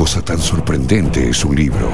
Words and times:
cosa 0.00 0.22
tan 0.22 0.38
sorprendente 0.38 1.28
es 1.28 1.44
un 1.44 1.54
libro. 1.54 1.90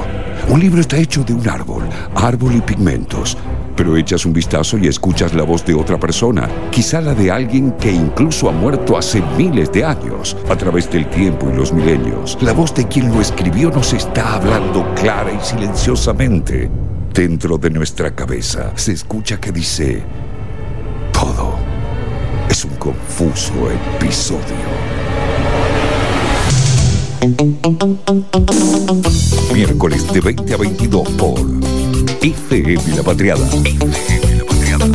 Un 0.47 0.61
libro 0.61 0.79
está 0.79 0.95
hecho 0.95 1.25
de 1.25 1.33
un 1.33 1.45
árbol, 1.49 1.83
árbol 2.15 2.55
y 2.55 2.61
pigmentos. 2.61 3.37
Pero 3.75 3.97
echas 3.97 4.25
un 4.25 4.31
vistazo 4.31 4.77
y 4.77 4.87
escuchas 4.87 5.33
la 5.33 5.43
voz 5.43 5.65
de 5.65 5.73
otra 5.73 5.99
persona, 5.99 6.47
quizá 6.71 7.01
la 7.01 7.13
de 7.13 7.29
alguien 7.29 7.73
que 7.73 7.91
incluso 7.91 8.47
ha 8.47 8.53
muerto 8.53 8.97
hace 8.97 9.21
miles 9.37 9.73
de 9.73 9.83
años, 9.83 10.37
a 10.49 10.55
través 10.55 10.89
del 10.89 11.09
tiempo 11.09 11.49
y 11.51 11.57
los 11.57 11.73
milenios. 11.73 12.37
La 12.39 12.53
voz 12.53 12.73
de 12.73 12.87
quien 12.87 13.13
lo 13.13 13.19
escribió 13.19 13.71
nos 13.71 13.91
está 13.91 14.35
hablando 14.35 14.87
clara 14.95 15.33
y 15.33 15.43
silenciosamente. 15.43 16.71
Dentro 17.13 17.57
de 17.57 17.71
nuestra 17.71 18.15
cabeza 18.15 18.71
se 18.75 18.93
escucha 18.93 19.37
que 19.37 19.51
dice, 19.51 20.01
todo 21.11 21.57
es 22.49 22.63
un 22.63 22.75
confuso 22.75 23.69
episodio. 23.69 24.86
Miércoles 29.53 30.11
de 30.13 30.21
20 30.21 30.53
a 30.53 30.57
22 30.57 31.09
por 31.11 31.39
FM 32.21 32.95
La 32.95 33.03
Patriada. 33.03 33.47
FM 33.47 34.35
La 34.35 34.45
Patriada. 34.45 34.85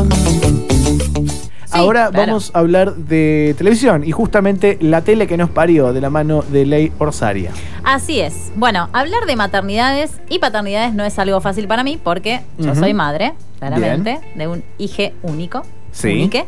Ahora 1.73 2.11
vamos 2.11 2.53
a 2.55 2.61
hablar 2.61 2.95
de 2.95 3.55
televisión 3.59 4.05
y 4.05 4.12
justamente 4.12 4.79
la 4.81 5.01
tele 5.01 5.27
que 5.27 5.37
nos 5.37 5.51
parió 5.51 5.93
de 5.93 6.01
la 6.01 6.11
mano 6.11 6.43
de 6.43 6.67
Ley 6.67 6.93
Orsaria. 6.98 7.51
Así 7.83 8.21
es. 8.21 8.53
Bueno, 8.55 8.89
hablar 8.93 9.27
de 9.27 9.34
maternidades 9.34 10.20
y 10.29 10.39
paternidades 10.39 10.95
no 10.95 11.05
es 11.05 11.19
algo 11.19 11.41
fácil 11.41 11.67
para 11.67 11.83
mí 11.83 11.98
porque 12.03 12.43
yo 12.59 12.75
soy 12.75 12.95
madre, 12.95 13.33
claramente, 13.59 14.20
de 14.37 14.48
un 14.48 14.62
hijo 14.79 15.12
único. 15.23 15.62
Sí. 15.93 16.29
¿Qué? 16.31 16.47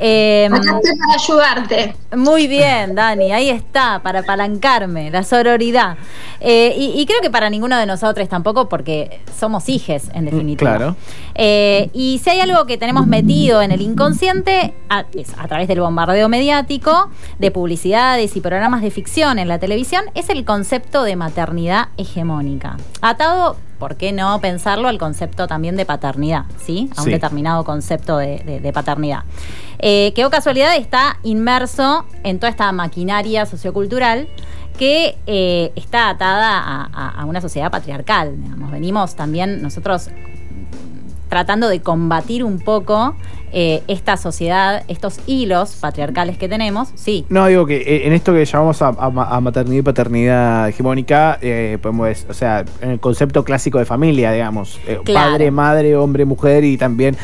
Eh, 0.00 0.48
Acá 0.50 0.78
estoy 0.82 0.98
para 0.98 1.14
ayudarte. 1.14 1.94
Muy 2.16 2.48
bien, 2.48 2.96
Dani, 2.96 3.32
ahí 3.32 3.48
está, 3.48 4.00
para 4.02 4.20
apalancarme, 4.20 5.12
la 5.12 5.22
sororidad. 5.22 5.96
Eh, 6.40 6.74
y, 6.76 7.00
y 7.00 7.06
creo 7.06 7.20
que 7.20 7.30
para 7.30 7.48
ninguno 7.50 7.78
de 7.78 7.86
nosotros 7.86 8.28
tampoco, 8.28 8.68
porque 8.68 9.20
somos 9.38 9.68
hijes, 9.68 10.10
en 10.12 10.24
definitiva. 10.24 10.76
claro. 10.76 10.96
Eh, 11.36 11.88
y 11.92 12.20
si 12.22 12.30
hay 12.30 12.40
algo 12.40 12.66
que 12.66 12.78
tenemos 12.78 13.06
metido 13.06 13.62
en 13.62 13.70
el 13.70 13.80
inconsciente, 13.80 14.74
a, 14.88 15.04
es 15.14 15.32
a 15.38 15.46
través 15.46 15.68
del 15.68 15.80
bombardeo 15.80 16.28
mediático, 16.28 17.08
de 17.38 17.50
publicidades 17.52 18.34
y 18.34 18.40
programas 18.40 18.82
de 18.82 18.90
ficción 18.90 19.38
en 19.38 19.46
la 19.46 19.60
televisión, 19.60 20.02
es 20.14 20.28
el 20.30 20.44
concepto 20.44 21.04
de 21.04 21.14
maternidad 21.14 21.88
hegemónica. 21.96 22.76
Atado, 23.02 23.56
¿por 23.80 23.96
qué 23.96 24.12
no 24.12 24.40
pensarlo 24.40 24.86
al 24.86 24.98
concepto 24.98 25.48
también 25.48 25.76
de 25.76 25.84
paternidad? 25.84 26.44
¿Sí? 26.64 26.88
A 26.96 27.00
un 27.00 27.06
Sí. 27.06 27.10
determinado 27.10 27.64
concepto 27.64 28.16
de, 28.18 28.38
de- 28.46 28.60
de 28.60 28.72
paternidad. 28.72 29.24
Eh, 29.80 30.12
que 30.14 30.24
o 30.24 30.30
casualidad 30.30 30.76
está 30.76 31.16
inmerso 31.24 32.04
en 32.22 32.38
toda 32.38 32.50
esta 32.50 32.70
maquinaria 32.70 33.44
sociocultural 33.46 34.28
que 34.78 35.18
eh, 35.26 35.72
está 35.74 36.08
atada 36.10 36.58
a, 36.58 36.88
a- 36.92 37.20
a 37.22 37.24
una 37.24 37.40
sociedad 37.40 37.70
patriarcal. 37.70 38.40
digamos. 38.40 38.70
Venimos 38.70 39.16
también 39.16 39.60
nosotros 39.62 40.08
tratando 41.30 41.68
de 41.68 41.80
combatir 41.80 42.44
un 42.44 42.58
poco 42.58 43.14
eh, 43.52 43.82
esta 43.88 44.16
sociedad, 44.16 44.84
estos 44.86 45.18
hilos 45.26 45.76
patriarcales 45.80 46.38
que 46.38 46.48
tenemos. 46.48 46.90
Sí, 46.94 47.24
No, 47.30 47.46
digo 47.46 47.66
que 47.66 47.78
eh, 47.78 48.06
en 48.06 48.12
esto 48.12 48.32
que 48.32 48.44
llamamos 48.44 48.80
a, 48.82 48.88
a 48.88 49.10
ma- 49.10 49.24
a 49.28 49.40
maternidad 49.40 49.78
y 49.78 49.82
paternidad 49.82 50.68
hegemónica, 50.68 51.38
eh, 51.42 51.78
podemos, 51.82 52.26
o 52.28 52.34
sea, 52.34 52.64
en 52.80 52.90
el 52.90 53.00
concepto 53.00 53.42
clásico 53.44 53.78
de 53.78 53.86
familia, 53.86 54.30
digamos, 54.32 54.78
eh, 54.86 55.00
Claro. 55.04 55.30
padre, 55.32 55.50
madre, 55.50 55.96
hombre, 55.96 56.24
mujer 56.26 56.62
y 56.62 56.76
también 56.76 57.16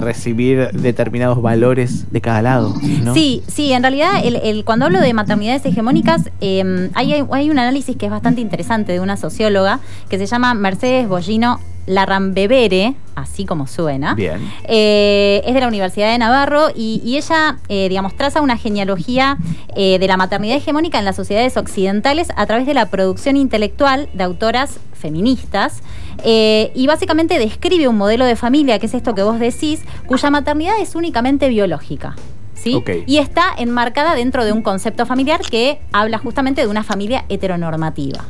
recibir 0.00 0.70
determinados 0.72 1.40
valores 1.40 2.10
de 2.12 2.20
cada 2.20 2.42
lado. 2.42 2.74
¿no? 3.02 3.14
Sí, 3.14 3.42
sí, 3.46 3.72
en 3.72 3.82
realidad 3.82 4.20
el, 4.22 4.36
el- 4.36 4.64
cuando 4.64 4.86
hablo 4.86 5.00
de 5.00 5.12
maternidades 5.14 5.64
hegemónicas, 5.66 6.30
hay, 6.40 7.12
hay- 7.12 7.24
hay 7.30 7.50
un 7.50 7.58
análisis 7.58 7.96
que 7.96 8.06
es 8.06 8.12
bastante 8.12 8.40
interesante 8.40 8.92
de 8.92 9.00
una 9.00 9.16
socióloga 9.16 9.80
que 10.08 10.18
se 10.18 10.26
llama 10.26 10.54
Mercedes 10.54 11.08
Bollino 11.08 11.58
Larrambevere, 11.86 12.94
así 13.14 13.44
como 13.44 13.66
suena. 13.66 14.14
Bien. 14.14 14.40
Eh, 14.64 15.42
es 15.46 15.54
de 15.54 15.60
la 15.60 15.68
Universidad 15.68 16.10
de 16.10 16.18
Navarro 16.18 16.68
y, 16.74 17.00
y 17.04 17.16
ella, 17.16 17.58
eh, 17.68 17.88
digamos, 17.88 18.16
traza 18.16 18.40
una 18.40 18.56
genealogía 18.56 19.38
eh, 19.76 19.98
de 19.98 20.06
la 20.06 20.16
maternidad 20.16 20.56
hegemónica 20.56 20.98
en 20.98 21.04
las 21.04 21.16
sociedades 21.16 21.56
occidentales 21.56 22.28
a 22.36 22.46
través 22.46 22.66
de 22.66 22.74
la 22.74 22.86
producción 22.86 23.36
intelectual 23.36 24.08
de 24.14 24.24
autoras 24.24 24.78
feministas 24.92 25.82
y 26.24 26.86
básicamente 26.86 27.38
describe 27.38 27.86
un 27.88 27.98
modelo 27.98 28.24
de 28.24 28.36
familia, 28.36 28.78
que 28.78 28.86
es 28.86 28.94
esto 28.94 29.14
que 29.14 29.22
vos 29.22 29.38
decís, 29.38 29.82
cuya 30.06 30.30
maternidad 30.30 30.80
es 30.80 30.94
únicamente 30.94 31.50
biológica. 31.50 32.16
¿Sí? 32.54 32.82
Y 33.06 33.18
está 33.18 33.52
enmarcada 33.58 34.14
dentro 34.14 34.42
de 34.42 34.52
un 34.52 34.62
concepto 34.62 35.04
familiar 35.04 35.42
que 35.42 35.80
habla 35.92 36.16
justamente 36.16 36.62
de 36.62 36.68
una 36.68 36.82
familia 36.82 37.26
heteronormativa. 37.28 38.24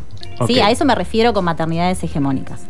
¿Sí? 0.46 0.60
A 0.60 0.70
eso 0.70 0.84
me 0.84 0.94
refiero 0.94 1.32
con 1.32 1.44
maternidades 1.44 2.02
hegemónicas. 2.02 2.60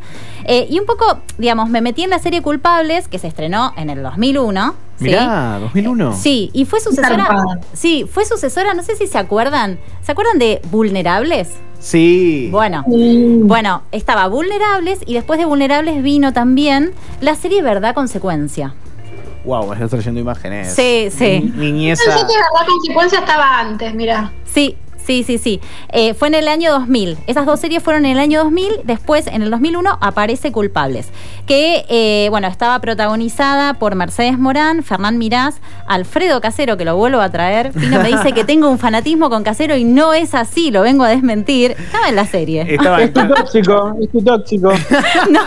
Eh, 0.45 0.67
y 0.69 0.79
un 0.79 0.87
poco, 0.87 1.19
digamos, 1.39 1.71
me 1.71 1.81
metí 1.81 2.03
en 2.03 2.11
la 2.11 2.19
serie 2.19 2.43
Culpables, 2.43 3.09
que 3.09 3.19
se 3.19 3.27
estrenó 3.27 3.73
en 3.77 3.89
el 3.91 4.03
2001. 4.03 4.75
¿sí? 4.99 5.05
Mirá, 5.05 5.59
2001. 5.61 6.15
Sí, 6.17 6.51
y 6.53 6.65
fue 6.67 6.81
sucesora. 6.81 7.27
Sí, 7.73 8.07
fue 8.11 8.25
sucesora, 8.27 8.75
no 8.75 8.83
sé 8.83 8.95
si 8.97 9.07
se 9.07 9.19
acuerdan. 9.19 9.79
¿Se 10.03 10.13
acuerdan 10.13 10.39
de 10.39 10.61
Vulnerables? 10.71 11.51
Sí. 11.81 12.49
Bueno. 12.53 12.85
Mm. 12.87 13.47
Bueno, 13.47 13.83
estaba 13.93 14.27
Vulnerables 14.29 15.01
y 15.07 15.15
después 15.15 15.39
de 15.39 15.47
Vulnerables 15.47 16.03
vino 16.03 16.33
también 16.33 16.93
la 17.21 17.35
serie 17.35 17.63
Verdad 17.63 17.95
Consecuencia. 17.95 18.75
Wow, 19.45 19.67
me 19.69 19.75
estás 19.75 19.91
trayendo 19.91 20.21
imágenes. 20.21 20.73
Sí, 20.75 21.09
sí. 21.11 21.53
Ni- 21.57 21.73
Niñeza. 21.73 22.03
Pensé 22.07 22.21
que 22.21 22.33
verdad 22.33 22.67
consecuencia 22.67 23.19
estaba 23.19 23.61
antes, 23.61 23.95
mira. 23.95 24.33
Sí, 24.47 24.77
sí, 25.05 25.25
sí, 25.25 25.39
sí. 25.39 25.61
Eh, 25.93 26.15
fue 26.15 26.29
en 26.29 26.35
el 26.35 26.49
año 26.49 26.73
2000. 26.73 27.19
Esas 27.27 27.47
dos 27.47 27.61
series 27.61 27.83
fueron 27.83 28.05
en 28.05 28.13
el 28.13 28.19
año 28.19 28.43
2000. 28.45 28.81
Después, 28.85 29.27
en 29.27 29.43
el 29.43 29.51
2001, 29.51 29.99
aparece 30.01 30.53
Culpables. 30.53 31.09
Que, 31.47 31.85
eh, 31.89 32.29
bueno, 32.31 32.49
estaba 32.49 32.79
protagonizada 32.81 33.75
por 33.75 33.95
Mercedes 33.95 34.39
Morán, 34.39 34.83
Fernán 34.83 35.19
Mirás, 35.19 35.57
Alfredo 35.87 36.41
Casero, 36.41 36.77
que 36.77 36.85
lo 36.85 36.97
vuelvo 36.97 37.21
a 37.21 37.31
traer. 37.31 37.73
Pino 37.73 38.01
me 38.01 38.09
dice 38.09 38.33
que 38.33 38.45
tengo 38.45 38.69
un 38.69 38.79
fanatismo 38.79 39.31
con 39.31 39.43
Casero 39.43 39.77
y 39.77 39.85
no 39.85 40.15
es 40.15 40.35
así, 40.35 40.71
lo 40.71 40.83
vengo 40.83 41.05
a 41.05 41.09
desmentir. 41.09 41.73
Estaba 41.73 42.09
en 42.09 42.17
la 42.17 42.27
serie. 42.27 42.67
Estaba 42.69 43.03
Es 43.03 43.13
tu 43.13 43.27
tóxico, 43.27 43.97
es 44.01 44.11
tu 44.11 44.23
tóxico. 44.23 44.73
no, 45.31 45.41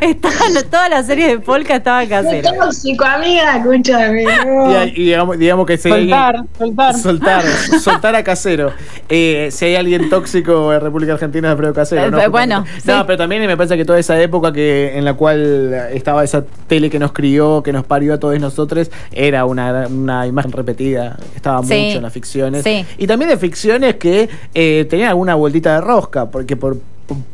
estaba 0.00 0.46
en 0.46 0.70
toda 0.70 0.88
la 0.88 1.02
serie 1.02 1.28
de 1.28 1.38
Polka 1.38 1.76
estaba 1.76 2.06
Casero. 2.06 2.50
Qué 2.50 2.58
tóxico, 2.58 3.04
amiga, 3.04 3.56
escúchame. 3.56 4.22
Y, 4.22 4.26
no. 4.26 4.84
y 4.84 4.90
digamos, 4.90 5.38
digamos 5.38 5.66
que 5.66 5.72
hay 5.74 5.78
Soltar, 5.78 6.44
soltar. 6.58 6.94
Soltar, 6.94 7.44
soltar 7.80 8.14
a 8.16 8.24
casero. 8.24 8.72
Eh, 9.08 9.48
si 9.50 9.66
hay 9.66 9.76
alguien 9.76 10.08
tóxico 10.08 10.72
en 10.72 10.80
República 10.80 11.12
Argentina, 11.14 11.48
es 11.48 11.52
Alfredo 11.52 11.74
Casero. 11.74 12.10
¿no? 12.10 12.20
Eh, 12.20 12.28
bueno, 12.28 12.64
No, 12.84 12.98
sí. 12.98 13.04
pero 13.06 13.16
también 13.18 13.46
me 13.46 13.56
parece 13.56 13.76
que 13.76 13.84
toda 13.84 13.98
esa 13.98 14.20
época 14.20 14.52
que 14.52 14.96
en 14.96 15.04
la 15.04 15.14
cual 15.14 15.74
estaba 15.92 16.24
esa 16.24 16.44
tele 16.66 16.88
que 16.90 16.98
nos 16.98 17.12
crió, 17.12 17.62
que 17.62 17.72
nos 17.72 17.84
parió 17.84 18.14
a 18.14 18.18
todos 18.18 18.38
nosotros, 18.40 18.90
era 19.12 19.44
una, 19.44 19.86
una 19.88 20.26
imagen 20.26 20.52
repetida. 20.52 21.18
Estaba 21.36 21.62
Sí. 21.62 21.74
mucho 21.74 21.96
en 21.98 22.02
las 22.02 22.12
ficciones. 22.12 22.62
Sí. 22.62 22.84
Y 22.98 23.06
también 23.06 23.30
de 23.30 23.36
ficciones 23.36 23.96
que 23.96 24.28
eh, 24.54 24.86
tenían 24.88 25.10
alguna 25.10 25.34
vueltita 25.34 25.74
de 25.74 25.80
rosca, 25.80 26.30
porque 26.30 26.56
por, 26.56 26.76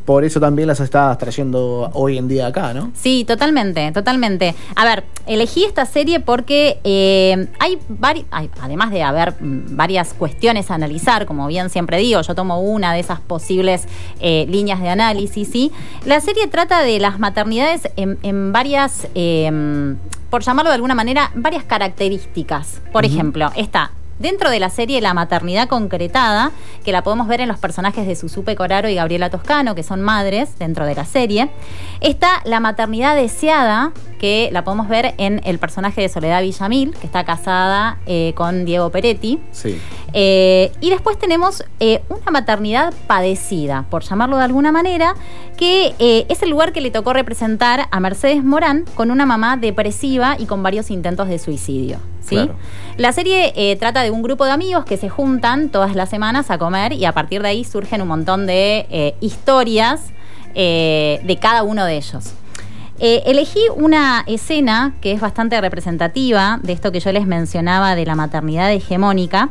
por 0.04 0.25
eso 0.25 0.41
también 0.41 0.66
las 0.69 0.81
estabas 0.81 1.16
trayendo 1.19 1.91
hoy 1.94 2.19
en 2.19 2.26
día 2.28 2.47
acá, 2.48 2.75
¿no? 2.75 2.91
Sí, 2.94 3.25
totalmente, 3.25 3.92
totalmente. 3.92 4.54
A 4.75 4.84
ver, 4.84 5.04
elegí 5.26 5.64
esta 5.64 5.86
serie 5.86 6.19
porque 6.20 6.78
eh, 6.84 7.47
hay, 7.60 7.78
vari- 7.88 8.25
hay- 8.30 8.50
además 8.60 8.91
de 8.91 9.03
haber 9.03 9.34
mm, 9.41 9.76
varias 9.76 10.12
cuestiones 10.14 10.70
a 10.70 10.75
analizar, 10.75 11.26
como 11.26 11.47
bien 11.47 11.70
siempre 11.70 11.98
digo, 11.98 12.20
yo 12.22 12.34
tomo 12.34 12.60
una 12.60 12.92
de 12.92 13.00
esas 13.00 13.20
posibles 13.20 13.86
eh, 14.20 14.47
líneas 14.48 14.80
de 14.80 14.88
análisis, 14.88 15.48
¿sí? 15.48 15.70
La 16.04 16.20
serie 16.20 16.47
trata 16.48 16.82
de 16.82 16.98
las 16.98 17.19
maternidades 17.20 17.88
en, 17.97 18.19
en 18.22 18.53
varias, 18.53 19.06
eh, 19.14 19.94
por 20.30 20.42
llamarlo 20.42 20.70
de 20.70 20.75
alguna 20.76 20.94
manera, 20.94 21.30
varias 21.34 21.64
características. 21.64 22.80
Por 22.92 23.04
ejemplo, 23.04 23.50
está 23.56 23.92
Dentro 24.20 24.50
de 24.50 24.60
la 24.60 24.69
serie 24.69 25.00
La 25.00 25.14
maternidad 25.14 25.66
concretada, 25.66 26.53
que 26.84 26.92
la 26.92 27.03
podemos 27.03 27.27
ver 27.27 27.41
en 27.41 27.48
los 27.48 27.59
personajes 27.59 28.06
de 28.06 28.15
Susupe 28.15 28.54
Coraro 28.54 28.86
y 28.91 28.95
Gabriela 28.95 29.30
Toscano, 29.30 29.74
que 29.74 29.83
son 29.83 30.03
madres 30.03 30.59
dentro 30.59 30.84
de 30.84 30.95
la 30.95 31.06
serie, 31.06 31.48
está 32.03 32.42
la 32.45 32.60
maternidad 32.60 33.16
deseada, 33.16 33.92
que 34.18 34.50
la 34.53 34.62
podemos 34.62 34.89
ver 34.89 35.15
en 35.16 35.41
el 35.45 35.59
personaje 35.59 36.03
de 36.03 36.10
Soledad 36.10 36.42
Villamil, 36.42 36.95
que 37.00 37.06
está 37.06 37.24
casada 37.24 37.97
eh, 38.04 38.34
con 38.36 38.66
Diego 38.66 38.91
Peretti. 38.91 39.39
Sí. 39.53 39.80
Eh, 40.12 40.71
y 40.83 40.91
después 40.91 41.18
tenemos 41.18 41.65
eh, 41.80 42.03
una 42.10 42.30
maternidad 42.30 42.92
padecida, 43.06 43.86
por 43.89 44.03
llamarlo 44.03 44.36
de 44.36 44.45
alguna 44.45 44.71
manera, 44.71 45.15
que 45.56 45.95
es 46.28 46.42
el 46.42 46.50
lugar 46.50 46.74
que 46.74 46.83
le 46.83 46.91
tocó 46.91 47.15
representar 47.15 47.89
a 47.91 48.00
Mercedes 48.00 48.45
Morán 48.45 48.84
con 48.95 49.10
una 49.10 49.24
mamá 49.24 49.56
depresiva 49.56 50.36
y 50.39 50.45
con 50.45 50.62
varios 50.62 50.91
intentos 50.91 51.27
de 51.28 51.39
suicidio. 51.39 51.98
¿Sí? 52.30 52.36
Claro. 52.36 52.54
La 52.97 53.12
serie 53.12 53.53
eh, 53.56 53.77
trata 53.77 54.03
de 54.03 54.10
un 54.10 54.22
grupo 54.22 54.44
de 54.44 54.53
amigos 54.53 54.84
que 54.84 54.97
se 54.97 55.09
juntan 55.09 55.68
todas 55.68 55.94
las 55.94 56.09
semanas 56.09 56.50
a 56.50 56.59
comer 56.59 56.92
y 56.92 57.04
a 57.04 57.12
partir 57.12 57.42
de 57.42 57.48
ahí 57.48 57.65
surgen 57.65 58.03
un 58.03 58.09
montón 58.09 58.47
de 58.47 58.86
eh, 58.91 59.15
historias 59.21 60.03
eh, 60.54 61.21
de 61.24 61.36
cada 61.36 61.62
uno 61.62 61.84
de 61.84 61.97
ellos. 61.97 62.34
Eh, 63.02 63.22
elegí 63.24 63.60
una 63.74 64.24
escena 64.26 64.94
que 65.00 65.12
es 65.12 65.22
bastante 65.22 65.58
representativa 65.58 66.60
de 66.62 66.74
esto 66.74 66.92
que 66.92 67.00
yo 67.00 67.10
les 67.12 67.26
mencionaba 67.26 67.94
de 67.94 68.04
la 68.04 68.14
maternidad 68.14 68.70
hegemónica, 68.70 69.48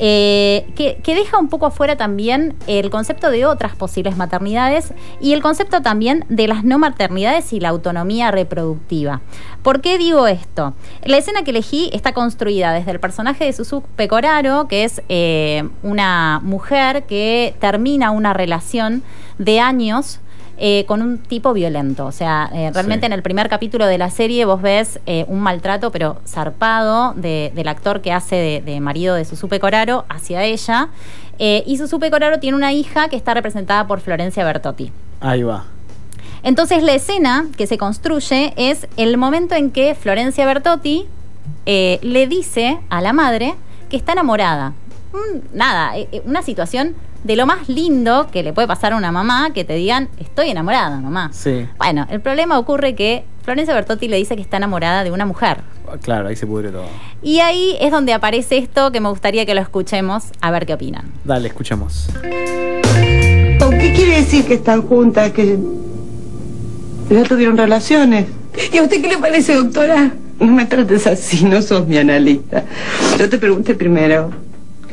eh, 0.00 0.66
que, 0.74 1.14
deja 1.14 1.38
un 1.38 1.48
poco 1.48 1.66
afuera 1.66 1.96
también 1.96 2.56
el 2.66 2.90
concepto 2.90 3.30
de 3.30 3.46
otras 3.46 3.76
posibles 3.76 4.16
maternidades 4.16 4.92
y 5.20 5.32
el 5.32 5.42
concepto 5.42 5.80
también 5.80 6.24
de 6.28 6.48
las 6.48 6.64
no 6.64 6.78
maternidades 6.78 7.52
y 7.52 7.60
la 7.60 7.68
autonomía 7.68 8.32
reproductiva. 8.32 9.20
¿Por 9.62 9.80
qué 9.80 9.96
digo 9.96 10.26
esto? 10.26 10.74
La 11.04 11.18
escena 11.18 11.42
que 11.42 11.50
elegí 11.50 11.90
está 11.92 12.12
construida 12.12 12.72
desde 12.72 12.90
el 12.90 12.98
personaje 12.98 13.44
de 13.44 13.52
Susu 13.52 13.82
Pecoraro, 13.94 14.66
que 14.66 14.82
es 14.82 15.02
eh, 15.08 15.68
una 15.84 16.40
mujer 16.42 17.04
que 17.04 17.54
termina 17.60 18.10
una 18.10 18.32
relación 18.32 19.04
de 19.38 19.60
años 19.60 20.18
eh, 20.58 20.84
con 20.86 21.02
un 21.02 21.18
tipo 21.18 21.52
violento. 21.52 22.06
O 22.06 22.12
sea, 22.12 22.50
eh, 22.52 22.70
realmente 22.72 23.04
Sí. 23.04 23.06
en 23.06 23.12
el 23.12 23.22
primer 23.22 23.48
capítulo 23.48 23.86
de 23.86 23.96
la 23.98 24.10
serie 24.10 24.44
vos 24.44 24.60
ves 24.60 24.98
eh, 25.06 25.24
un 25.28 25.40
maltrato, 25.40 25.90
pero 25.92 26.18
zarpado, 26.26 27.14
de- 27.14 27.52
del 27.54 27.68
actor 27.68 28.00
que 28.00 28.12
hace 28.12 28.36
de, 28.36 28.60
de 28.60 28.80
marido 28.80 29.14
de 29.14 29.24
Susupe 29.24 29.60
Coraro 29.60 30.04
hacia 30.08 30.44
ella. 30.44 30.88
Y 31.40 31.76
Susupe 31.78 32.10
Coraro 32.10 32.40
tiene 32.40 32.56
una 32.56 32.72
hija 32.72 33.08
que 33.08 33.14
está 33.14 33.32
representada 33.32 33.86
por 33.86 34.00
Florencia 34.00 34.44
Bertotti. 34.44 34.90
Ahí 35.20 35.44
va. 35.44 35.66
Entonces 36.42 36.82
la 36.82 36.94
escena 36.94 37.46
que 37.56 37.68
se 37.68 37.78
construye 37.78 38.52
es 38.56 38.88
el 38.96 39.16
momento 39.18 39.54
en 39.54 39.70
que 39.70 39.94
Florencia 39.94 40.44
Bertotti 40.46 41.06
le 41.66 42.26
dice 42.28 42.80
a 42.90 43.00
la 43.00 43.12
madre 43.12 43.54
que 43.88 43.96
está 43.96 44.12
enamorada. 44.12 44.72
Mm, 45.12 45.56
nada, 45.56 45.92
una 46.24 46.42
situación 46.42 46.94
de 47.24 47.36
lo 47.36 47.46
más 47.46 47.68
lindo 47.68 48.28
que 48.30 48.42
le 48.42 48.52
puede 48.52 48.68
pasar 48.68 48.92
a 48.92 48.96
una 48.96 49.12
mamá 49.12 49.50
que 49.52 49.64
te 49.64 49.74
digan, 49.74 50.08
estoy 50.18 50.50
enamorada, 50.50 51.00
mamá. 51.00 51.30
Sí. 51.32 51.66
Bueno, 51.78 52.06
el 52.10 52.20
problema 52.20 52.58
ocurre 52.58 52.94
que 52.94 53.24
Florencia 53.42 53.74
Bertotti 53.74 54.08
le 54.08 54.16
dice 54.16 54.36
que 54.36 54.42
está 54.42 54.58
enamorada 54.58 55.04
de 55.04 55.10
una 55.10 55.26
mujer. 55.26 55.58
Claro, 56.02 56.28
ahí 56.28 56.36
se 56.36 56.46
pudre 56.46 56.70
todo. 56.70 56.86
Y 57.22 57.40
ahí 57.40 57.76
es 57.80 57.90
donde 57.90 58.12
aparece 58.12 58.58
esto 58.58 58.92
que 58.92 59.00
me 59.00 59.08
gustaría 59.08 59.46
que 59.46 59.54
lo 59.54 59.60
escuchemos 59.60 60.24
a 60.40 60.50
ver 60.50 60.66
qué 60.66 60.74
opinan. 60.74 61.10
Dale, 61.24 61.48
escuchemos. 61.48 62.08
¿Qué 62.22 63.92
quiere 63.94 64.16
decir 64.16 64.44
que 64.44 64.54
están 64.54 64.82
juntas? 64.82 65.32
Que 65.32 65.58
ya 67.10 67.22
tuvieron 67.24 67.56
relaciones. 67.56 68.26
¿Y 68.72 68.76
a 68.76 68.82
usted 68.82 69.00
qué 69.00 69.08
le 69.08 69.18
parece, 69.18 69.54
doctora? 69.54 70.12
No 70.40 70.52
me 70.52 70.66
trates 70.66 71.06
así, 71.06 71.44
no 71.44 71.62
sos 71.62 71.86
mi 71.86 71.96
analista. 71.96 72.64
Yo 73.18 73.28
te 73.28 73.38
pregunté 73.38 73.74
primero. 73.74 74.30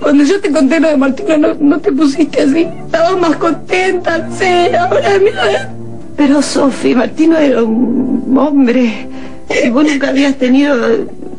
Cuando 0.02 0.24
yo 0.24 0.40
te 0.42 0.52
conté 0.52 0.80
lo 0.80 0.90
de 0.90 0.98
Martina, 0.98 1.38
no, 1.38 1.56
no 1.60 1.80
te 1.80 1.92
pusiste 1.92 2.42
así. 2.42 2.68
Estabas 2.86 3.18
más 3.18 3.36
contenta, 3.38 4.28
sí. 4.38 4.76
Ahora 4.78 5.10
mira. 5.24 5.72
Pero 6.18 6.42
Sofi, 6.42 6.94
Martino 6.96 7.38
era 7.38 7.64
un 7.64 8.36
hombre. 8.38 9.08
Y 9.66 9.70
vos 9.70 9.86
nunca 9.86 10.10
habías 10.10 10.36
tenido, 10.36 10.76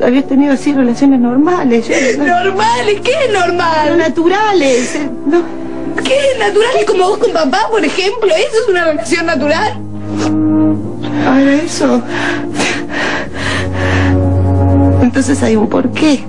habías 0.03 0.27
tenido 0.27 0.53
así 0.53 0.73
relaciones 0.73 1.19
normales. 1.19 1.87
Yo- 1.87 2.23
Normal, 2.23 2.85
¿qué 3.03 3.11
es 3.25 3.33
normal? 3.33 3.97
naturales. 3.97 4.95
eh, 4.95 5.09
No. 5.27 5.41
¿Qué 6.03 6.13
es 6.15 6.39
natural? 6.39 6.85
Como 6.87 7.03
vos 7.09 7.17
con 7.17 7.31
papá, 7.33 7.67
por 7.69 7.83
ejemplo. 7.83 8.27
¿Eso 8.29 8.63
es 8.63 8.69
una 8.69 8.85
relación 8.85 9.25
natural? 9.25 9.73
Ahora 11.27 11.53
eso. 11.55 12.01
Entonces 15.01 15.41
hay 15.43 15.55
un 15.55 15.67
porqué. 15.67 16.23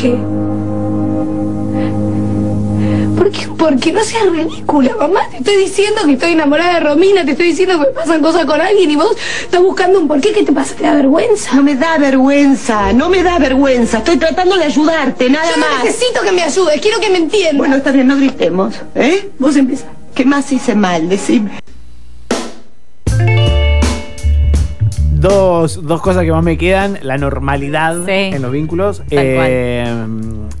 ¿Qué? 0.00 0.10
¿Qué 0.10 0.16
por 3.16 3.30
qué? 3.30 3.48
¿Por 3.48 3.48
qué? 3.48 3.48
Porque 3.56 3.92
no 3.92 4.04
seas 4.04 4.30
ridícula, 4.30 4.94
mamá. 4.98 5.20
Te 5.30 5.38
estoy 5.38 5.56
diciendo 5.56 6.02
que 6.04 6.12
estoy 6.12 6.32
enamorada 6.32 6.74
de 6.74 6.80
Romina, 6.80 7.24
te 7.24 7.32
estoy 7.32 7.48
diciendo 7.48 7.74
que 7.80 7.86
me 7.86 7.92
pasan 7.92 8.20
cosas 8.20 8.44
con 8.44 8.60
alguien 8.60 8.90
y 8.90 8.96
vos 8.96 9.16
estás 9.40 9.62
buscando 9.62 9.98
un 9.98 10.06
porqué. 10.08 10.32
¿Qué 10.32 10.42
te 10.44 10.52
pasa? 10.52 10.74
¿Te 10.74 10.84
da 10.84 10.94
vergüenza? 10.94 11.54
No 11.54 11.62
me 11.62 11.74
da 11.74 11.98
vergüenza, 11.98 12.92
no 12.92 13.08
me 13.08 13.22
da 13.22 13.38
vergüenza. 13.38 13.98
Estoy 13.98 14.18
tratando 14.18 14.56
de 14.56 14.64
ayudarte, 14.64 15.30
nada 15.30 15.50
Yo 15.50 15.56
no 15.60 15.66
más. 15.66 15.84
necesito 15.84 16.20
que 16.22 16.32
me 16.32 16.42
ayudes, 16.42 16.80
quiero 16.80 17.00
que 17.00 17.10
me 17.10 17.18
entiendas. 17.18 17.56
Bueno, 17.56 17.76
está 17.76 17.90
bien, 17.90 18.06
no 18.06 18.16
gritemos, 18.16 18.74
¿eh? 18.94 19.30
vos 19.38 19.56
empieza. 19.56 19.86
¿Qué 20.14 20.24
más 20.24 20.50
hice 20.52 20.74
mal? 20.74 21.08
Decime. 21.08 21.50
Dos, 25.30 25.82
dos 25.84 26.00
cosas 26.02 26.22
que 26.22 26.30
más 26.30 26.44
me 26.44 26.56
quedan, 26.56 26.98
la 27.02 27.18
normalidad 27.18 27.96
Sí. 28.06 28.12
en 28.12 28.42
los 28.42 28.52
vínculos 28.52 29.02
eh, 29.10 29.84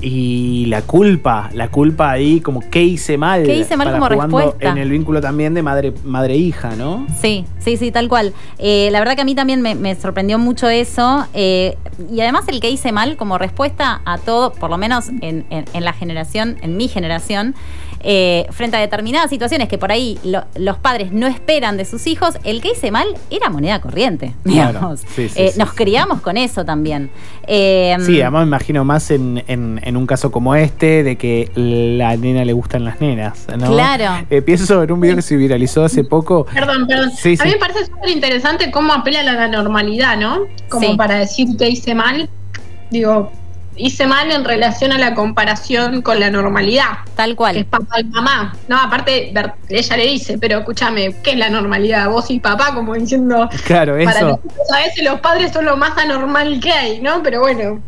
y 0.00 0.66
la 0.66 0.82
culpa, 0.82 1.50
la 1.52 1.68
culpa 1.68 2.10
ahí 2.10 2.40
como 2.40 2.60
qué 2.68 2.82
hice 2.82 3.16
mal. 3.16 3.44
¿Qué 3.44 3.54
hice 3.58 3.76
mal 3.76 3.92
como 3.92 4.08
respuesta? 4.08 4.68
En 4.70 4.78
el 4.78 4.90
vínculo 4.90 5.20
también 5.20 5.54
de 5.54 5.62
madre 5.62 5.94
madre 6.04 6.36
hija, 6.36 6.74
¿no? 6.76 7.06
Sí, 7.20 7.44
sí, 7.60 7.76
sí, 7.76 7.92
tal 7.92 8.08
cual. 8.08 8.32
Eh, 8.58 8.88
la 8.90 8.98
verdad 8.98 9.14
que 9.14 9.20
a 9.22 9.24
mí 9.24 9.36
también 9.36 9.62
me, 9.62 9.76
me 9.76 9.94
sorprendió 9.94 10.36
mucho 10.38 10.68
eso. 10.68 11.26
eh, 11.32 11.76
y 12.12 12.20
además 12.20 12.44
el 12.48 12.60
que 12.60 12.68
hice 12.68 12.90
mal 12.90 13.16
como 13.16 13.38
respuesta 13.38 14.00
a 14.04 14.18
todo, 14.18 14.52
por 14.52 14.68
lo 14.70 14.78
menos 14.78 15.08
en, 15.08 15.46
en- 15.50 15.64
en 15.72 15.84
la 15.84 15.92
generación, 15.92 16.56
en 16.60 16.76
mi 16.76 16.88
generación, 16.88 17.54
eh, 18.00 18.46
frente 18.50 18.76
a 18.76 18.80
determinadas 18.80 19.30
situaciones 19.30 19.68
que 19.68 19.78
por 19.78 19.90
ahí 19.92 20.18
lo- 20.24 20.44
los 20.56 20.76
padres 20.78 21.12
no 21.12 21.26
esperan 21.26 21.76
de 21.76 21.84
sus 21.84 22.06
hijos, 22.06 22.36
el 22.44 22.60
que 22.60 22.72
hice 22.72 22.90
mal 22.90 23.06
era 23.30 23.48
moneda 23.50 23.80
corriente, 23.80 24.34
Claro, 24.44 24.72
digamos. 24.72 25.00
sí, 25.00 25.28
sí, 25.28 25.34
Eh, 25.42 25.50
sí, 25.52 25.58
nos 25.58 25.70
sí. 25.70 25.76
criamos 25.76 26.20
con 26.20 26.36
eso 26.36 26.64
también. 26.64 27.10
Eh, 27.46 27.96
Sí, 28.00 28.20
además 28.20 28.42
me 28.42 28.48
imagino 28.48 28.84
más 28.84 29.10
en, 29.10 29.42
en- 29.46 29.80
en 29.82 29.96
un 29.96 30.06
caso 30.06 30.30
como 30.30 30.54
este, 30.54 31.02
de 31.02 31.16
que 31.16 31.50
la 31.54 32.16
nena 32.16 32.44
le 32.44 32.52
gustan 32.52 32.84
las 32.84 33.00
nenas, 33.00 33.46
¿no? 33.58 33.70
Claro. 33.72 34.26
Eh, 34.30 34.42
pienso 34.42 34.82
en 34.82 34.92
un 34.92 35.00
video 35.00 35.16
que 35.16 35.22
se 35.22 35.36
viralizó 35.36 35.84
hace 35.84 36.04
poco. 36.04 36.44
Perdón, 36.46 36.86
perdón. 36.86 37.10
Sí, 37.12 37.34
a 37.34 37.42
sí. 37.42 37.48
mí 37.48 37.50
me 37.54 37.58
parece 37.58 37.86
súper 37.86 38.10
interesante 38.10 38.70
cómo 38.70 38.92
apelan 38.92 39.26
a 39.28 39.32
la 39.34 39.48
normalidad, 39.48 40.16
¿no? 40.16 40.40
Como 40.68 40.86
Sí. 40.88 40.96
para 40.96 41.16
decir 41.16 41.48
que 41.58 41.68
hice 41.70 41.94
mal. 41.94 42.28
Digo, 42.90 43.30
hice 43.76 44.06
mal 44.06 44.30
en 44.30 44.44
relación 44.44 44.92
a 44.92 44.98
la 44.98 45.14
comparación 45.14 46.02
con 46.02 46.18
la 46.20 46.30
normalidad. 46.30 46.98
Tal 47.14 47.26
Que 47.28 47.30
es 47.32 47.36
cual. 47.36 47.64
papá 47.66 48.00
y 48.00 48.04
mamá. 48.04 48.54
No, 48.68 48.78
aparte, 48.78 49.32
ella 49.68 49.96
le 49.96 50.06
dice, 50.06 50.38
pero 50.38 50.58
escúchame, 50.58 51.14
¿qué 51.22 51.32
es 51.32 51.38
la 51.38 51.50
normalidad? 51.50 52.08
Vos 52.08 52.30
y 52.30 52.40
papá, 52.40 52.72
como 52.74 52.94
diciendo, 52.94 53.48
Claro, 53.64 53.92
para 54.04 54.10
eso. 54.18 54.26
nosotros 54.26 54.52
a 54.74 54.78
veces 54.80 55.04
los 55.04 55.20
padres 55.20 55.52
son 55.52 55.64
lo 55.66 55.76
más 55.76 55.96
anormal 55.98 56.58
que 56.60 56.72
hay, 56.72 57.00
¿no? 57.00 57.22
Pero 57.22 57.40
bueno, 57.40 57.80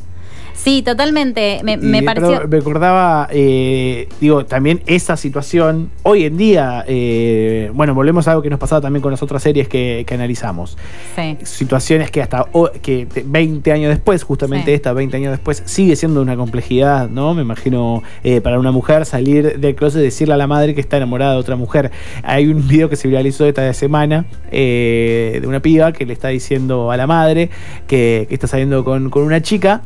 Sí, 0.60 0.82
totalmente. 0.82 1.60
Me, 1.62 1.76
me 1.76 2.02
pareció. 2.02 2.49
me 2.49 2.58
acordaba, 2.58 3.28
eh, 3.31 4.08
digo, 4.20 4.44
también 4.44 4.82
esa 4.87 5.16
situación, 5.16 5.88
hoy 6.02 6.25
en 6.25 6.37
día, 6.37 6.84
eh, 6.88 7.70
bueno, 7.75 7.94
volvemos 7.94 8.26
a 8.26 8.32
algo 8.32 8.43
que 8.43 8.50
nos 8.50 8.58
pasaba 8.58 8.81
también 8.81 9.00
con 9.00 9.12
las 9.12 9.22
otras 9.22 9.40
series 9.40 9.69
que, 9.69 10.02
que 10.06 10.14
analizamos. 10.14 10.76
Sí. 11.14 11.37
Situaciones 11.44 12.10
que 12.10 12.20
hasta 12.22 12.46
que 12.82 13.06
te- 13.06 13.22
20 13.25 13.70
años 13.70 13.90
después, 13.90 14.25
justamente 14.25 14.66
Sí. 14.66 14.72
esta, 14.72 14.93
20 14.93 15.16
años 15.16 15.31
después, 15.31 15.62
sigue 15.64 15.94
siendo 15.94 16.20
una 16.20 16.37
complejidad, 16.37 17.09
¿no? 17.09 17.35
Me 17.35 17.42
imagino 17.42 18.02
eh, 18.25 18.40
para 18.40 18.59
una 18.59 18.73
mujer 18.73 19.06
salir 19.06 19.61
del 19.61 19.76
closet 19.76 20.00
y 20.00 20.04
decirle 20.04 20.35
a 20.35 20.38
la 20.38 20.49
madre 20.49 20.75
que 20.75 20.80
está 20.80 20.97
enamorada 20.97 21.35
de 21.35 21.38
otra 21.38 21.54
mujer. 21.54 21.92
Hay 22.25 22.49
un 22.49 22.66
video 22.66 22.90
que 22.90 22.97
se 22.97 23.06
viralizó 23.06 23.47
esta 23.47 23.73
semana 23.75 24.26
eh, 24.50 25.38
de 25.40 25.47
una 25.47 25.61
piba 25.61 25.92
que 25.92 26.04
le 26.04 26.12
está 26.14 26.28
diciendo 26.28 26.90
a 26.90 26.97
la 26.97 27.06
madre 27.06 27.49
que, 27.87 28.26
que 28.28 28.35
está 28.35 28.49
saliendo 28.49 28.83
con, 28.85 29.09
con 29.09 29.23
una 29.23 29.40
chica. 29.40 29.83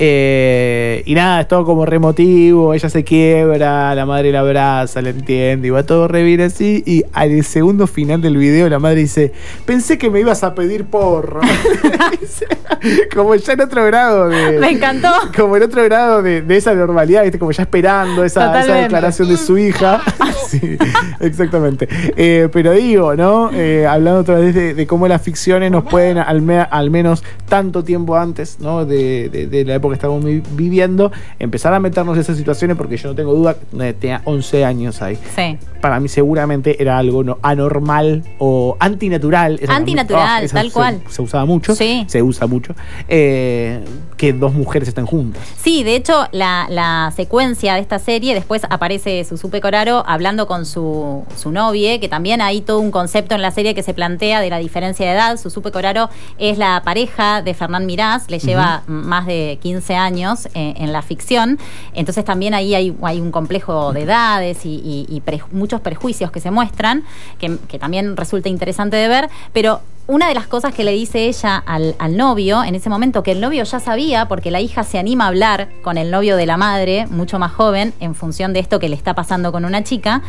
Eh, 0.00 1.02
y 1.06 1.14
nada, 1.14 1.40
es 1.40 1.48
todo 1.48 1.64
como 1.64 1.84
remotivo, 1.84 2.72
ella 2.72 2.88
se 2.88 3.02
quiebra, 3.04 3.94
la 3.94 4.06
madre 4.06 4.30
la 4.30 4.40
abraza, 4.40 5.02
la 5.02 5.10
entiende, 5.10 5.68
y 5.68 5.70
va 5.70 5.82
todo 5.82 6.06
re 6.08 6.22
bien 6.22 6.40
así. 6.40 6.82
Y 6.86 7.04
al 7.12 7.42
segundo 7.44 7.86
final 7.86 8.22
del 8.22 8.36
video 8.36 8.68
la 8.68 8.78
madre 8.78 9.00
dice, 9.00 9.32
pensé 9.66 9.98
que 9.98 10.08
me 10.10 10.20
ibas 10.20 10.44
a 10.44 10.54
pedir 10.54 10.84
porro. 10.84 11.40
Como 13.14 13.34
ya 13.34 13.52
en 13.54 13.60
otro 13.60 13.84
grado 13.86 14.28
de... 14.28 14.58
Me 14.60 14.70
encantó. 14.70 15.08
Como 15.36 15.56
en 15.56 15.62
otro 15.64 15.82
grado 15.84 16.22
de, 16.22 16.42
de 16.42 16.56
esa 16.56 16.74
normalidad, 16.74 17.22
¿viste? 17.24 17.38
como 17.38 17.50
ya 17.50 17.62
esperando 17.62 18.24
esa, 18.24 18.52
declaración 18.52 19.28
de 19.28 19.36
su 19.36 19.58
hija. 19.58 20.00
sí, 20.48 20.76
exactamente. 21.20 21.88
Eh, 22.16 22.48
pero 22.52 22.72
digo, 22.72 23.16
¿no? 23.16 23.50
Eh, 23.52 23.86
hablando 23.86 24.20
otra 24.20 24.36
vez 24.36 24.54
de, 24.54 24.74
de 24.74 24.86
cómo 24.86 25.08
las 25.08 25.22
ficciones 25.22 25.70
nos 25.72 25.84
pueden, 25.84 26.18
al, 26.18 26.40
me- 26.42 26.60
al 26.60 26.90
menos 26.90 27.24
tanto 27.48 27.82
tiempo 27.82 28.16
antes, 28.16 28.58
¿no? 28.60 28.84
De, 28.84 29.28
de- 29.28 29.46
de 29.46 29.64
la 29.64 29.74
época 29.76 29.87
que 29.90 29.94
estamos 29.94 30.24
vi- 30.24 30.42
viviendo, 30.52 31.10
empezar 31.38 31.72
a 31.74 31.80
meternos 31.80 32.14
en 32.16 32.20
esas 32.20 32.36
situaciones, 32.36 32.76
porque 32.76 32.96
yo 32.96 33.08
no 33.10 33.14
tengo 33.14 33.34
duda, 33.34 33.56
eh, 33.80 33.94
tenía 33.98 34.22
11 34.24 34.64
años 34.64 35.00
ahí. 35.02 35.18
Sí. 35.36 35.56
Para 35.80 36.00
mí 36.00 36.08
seguramente 36.08 36.80
era 36.82 36.98
algo 36.98 37.22
no- 37.24 37.38
anormal 37.42 38.24
o 38.38 38.76
antinatural. 38.80 39.58
Esa- 39.62 39.76
Antinatural, 39.76 40.44
ah, 40.44 40.48
tal 40.52 40.66
se- 40.68 40.72
cual. 40.72 41.00
Se 41.08 41.22
usaba 41.22 41.44
mucho. 41.44 41.74
Sí. 41.74 42.04
Se 42.08 42.22
usa 42.22 42.46
mucho. 42.46 42.74
eh, 43.08 43.80
que 44.16 44.32
dos 44.32 44.52
mujeres 44.52 44.88
estén 44.88 45.06
juntas. 45.06 45.40
Sí, 45.56 45.84
de 45.84 45.94
hecho, 45.94 46.26
la, 46.32 46.66
la 46.68 47.12
secuencia 47.14 47.74
de 47.74 47.80
esta 47.80 48.00
serie, 48.00 48.34
después 48.34 48.62
aparece 48.68 49.24
Susupe 49.24 49.60
Coraro 49.60 50.02
hablando 50.08 50.48
con 50.48 50.66
su, 50.66 51.24
su 51.36 51.52
novia, 51.52 52.00
que 52.00 52.08
también 52.08 52.40
hay 52.42 52.60
todo 52.60 52.80
un 52.80 52.90
concepto 52.90 53.36
en 53.36 53.42
la 53.42 53.52
serie 53.52 53.76
que 53.76 53.84
se 53.84 53.94
plantea 53.94 54.40
de 54.40 54.50
la 54.50 54.58
diferencia 54.58 55.06
de 55.06 55.12
edad. 55.12 55.36
Susupe 55.36 55.70
Coraro 55.70 56.10
es 56.38 56.58
la 56.58 56.82
pareja 56.84 57.42
de 57.42 57.54
Fernán 57.54 57.86
Mirás, 57.86 58.28
le 58.28 58.40
lleva 58.40 58.82
más 58.88 59.24
de 59.26 59.58
15 59.62 59.77
15 59.78 59.94
años 59.94 60.46
eh, 60.54 60.74
en 60.76 60.92
la 60.92 61.02
ficción. 61.02 61.58
Entonces 61.94 62.24
también 62.24 62.54
ahí 62.54 62.74
hay, 62.74 63.20
un 63.20 63.30
complejo 63.30 63.92
de 63.92 64.02
edades 64.02 64.60
y, 64.64 65.22
pre- 65.24 65.42
muchos 65.52 65.80
prejuicios 65.80 66.30
que 66.30 66.40
se 66.40 66.50
muestran, 66.50 67.04
que 67.38 67.78
también 67.78 68.16
resulta 68.16 68.48
interesante 68.48 68.96
de 68.96 69.08
ver, 69.08 69.28
pero 69.52 69.80
una 70.08 70.26
de 70.28 70.34
las 70.34 70.46
cosas 70.46 70.74
que 70.74 70.84
le 70.84 70.92
dice 70.92 71.26
ella 71.26 71.56
al, 71.66 71.94
al 71.98 72.16
novio 72.16 72.64
en 72.64 72.74
ese 72.74 72.88
momento, 72.88 73.22
que 73.22 73.32
el 73.32 73.40
novio 73.40 73.62
ya 73.64 73.78
sabía, 73.78 74.26
porque 74.26 74.50
la 74.50 74.60
hija 74.60 74.82
se 74.82 74.98
anima 74.98 75.24
a 75.24 75.28
hablar 75.28 75.68
con 75.82 75.98
el 75.98 76.10
novio 76.10 76.36
de 76.36 76.46
la 76.46 76.56
madre, 76.56 77.06
mucho 77.10 77.38
más 77.38 77.52
joven, 77.52 77.92
en 78.00 78.14
función 78.14 78.52
de 78.54 78.60
esto 78.60 78.78
que 78.80 78.88
le 78.88 78.96
está 78.96 79.14
pasando 79.14 79.52
con 79.52 79.66
una 79.66 79.84
chica, 79.84 80.22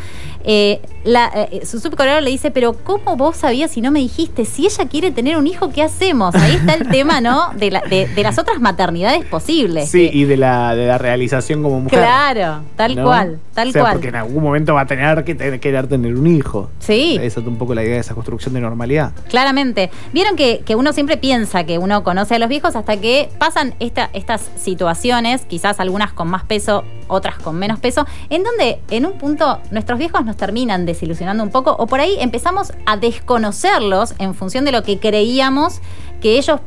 eh, 0.44 0.82
la, 1.06 1.32
eh, 1.34 1.66
su 1.66 1.80
subcoreano 1.80 2.20
le 2.20 2.30
dice, 2.30 2.52
pero 2.52 2.74
¿cómo 2.84 3.16
vos 3.16 3.38
sabías 3.38 3.72
si 3.72 3.80
no 3.82 3.90
me 3.90 4.00
dijiste? 4.00 4.44
Si 4.44 4.66
ella 4.66 4.86
quiere 4.90 5.12
tener 5.12 5.38
un 5.38 5.48
hijo, 5.48 5.70
¿qué 5.72 5.82
hacemos? 5.82 6.36
Ahí 6.36 6.56
está 6.56 6.74
el 6.74 6.90
tema, 6.90 7.22
¿no? 7.22 7.50
De, 7.56 7.72
la- 7.72 7.82
de- 7.82 8.08
de 8.08 8.24
las 8.24 8.38
otras 8.38 8.60
maternidades 8.60 9.24
posibles. 9.26 9.90
Sí, 9.90 10.10
que- 10.10 10.18
y 10.18 10.26
de 10.26 10.36
la, 10.36 10.76
de 10.76 10.88
la 10.88 10.98
realización 10.98 11.64
como 11.64 11.80
mujer. 11.80 12.00
Claro, 12.00 12.64
tal 12.76 12.96
¿no? 12.98 13.04
cual, 13.06 13.40
tal 13.54 13.70
O 13.70 13.72
sea, 13.72 13.82
cual. 13.82 13.94
Porque 13.94 14.10
en 14.10 14.16
algún 14.16 14.44
momento 14.44 14.74
va 14.74 14.82
a 14.82 14.86
tener 14.86 15.24
que 15.24 15.36
tener, 15.36 15.60
querer 15.62 15.88
tener 15.88 16.14
un 16.16 16.28
hijo. 16.28 16.70
Sí. 16.80 17.18
Esa 17.22 17.40
es 17.40 17.48
un 17.48 17.58
poco 17.58 17.74
la 17.74 17.82
idea 17.84 17.94
de 17.96 18.02
esa 18.02 18.14
construcción 18.14 18.54
de 18.54 18.60
normalidad. 18.60 19.14
Claramente. 19.30 19.69
Vieron 20.14 20.36
que, 20.36 20.60
que 20.66 20.76
uno 20.76 20.94
siempre 20.94 21.18
piensa 21.18 21.64
que 21.66 21.78
uno 21.78 22.04
conoce 22.04 22.36
a 22.36 22.40
los 22.40 22.50
viejos 22.50 22.76
hasta 22.76 22.98
que 22.98 23.30
pasan 23.38 23.76
esta- 23.80 24.10
estas 24.14 24.50
situaciones, 24.58 25.46
quizás 25.46 25.80
algunas 25.80 26.14
con 26.14 26.28
más 26.28 26.44
peso, 26.44 26.84
otras 27.08 27.36
con 27.40 27.58
menos 27.58 27.80
peso, 27.80 28.06
en 28.30 28.44
donde 28.44 28.80
en 28.90 29.06
un 29.06 29.14
punto 29.18 29.60
nuestros 29.72 29.98
viejos 30.00 30.24
nos 30.26 30.38
terminan 30.38 30.86
desilusionando 30.86 31.44
un 31.44 31.50
poco 31.50 31.76
o 31.78 31.88
por 31.88 32.00
ahí 32.00 32.18
empezamos 32.20 32.72
a 32.86 32.98
desconocerlos 32.98 34.14
en 34.20 34.36
función 34.36 34.66
de 34.66 34.72
lo 34.72 34.84
que 34.84 35.00
creíamos 35.00 35.82
que 36.22 36.38
ellos 36.38 36.60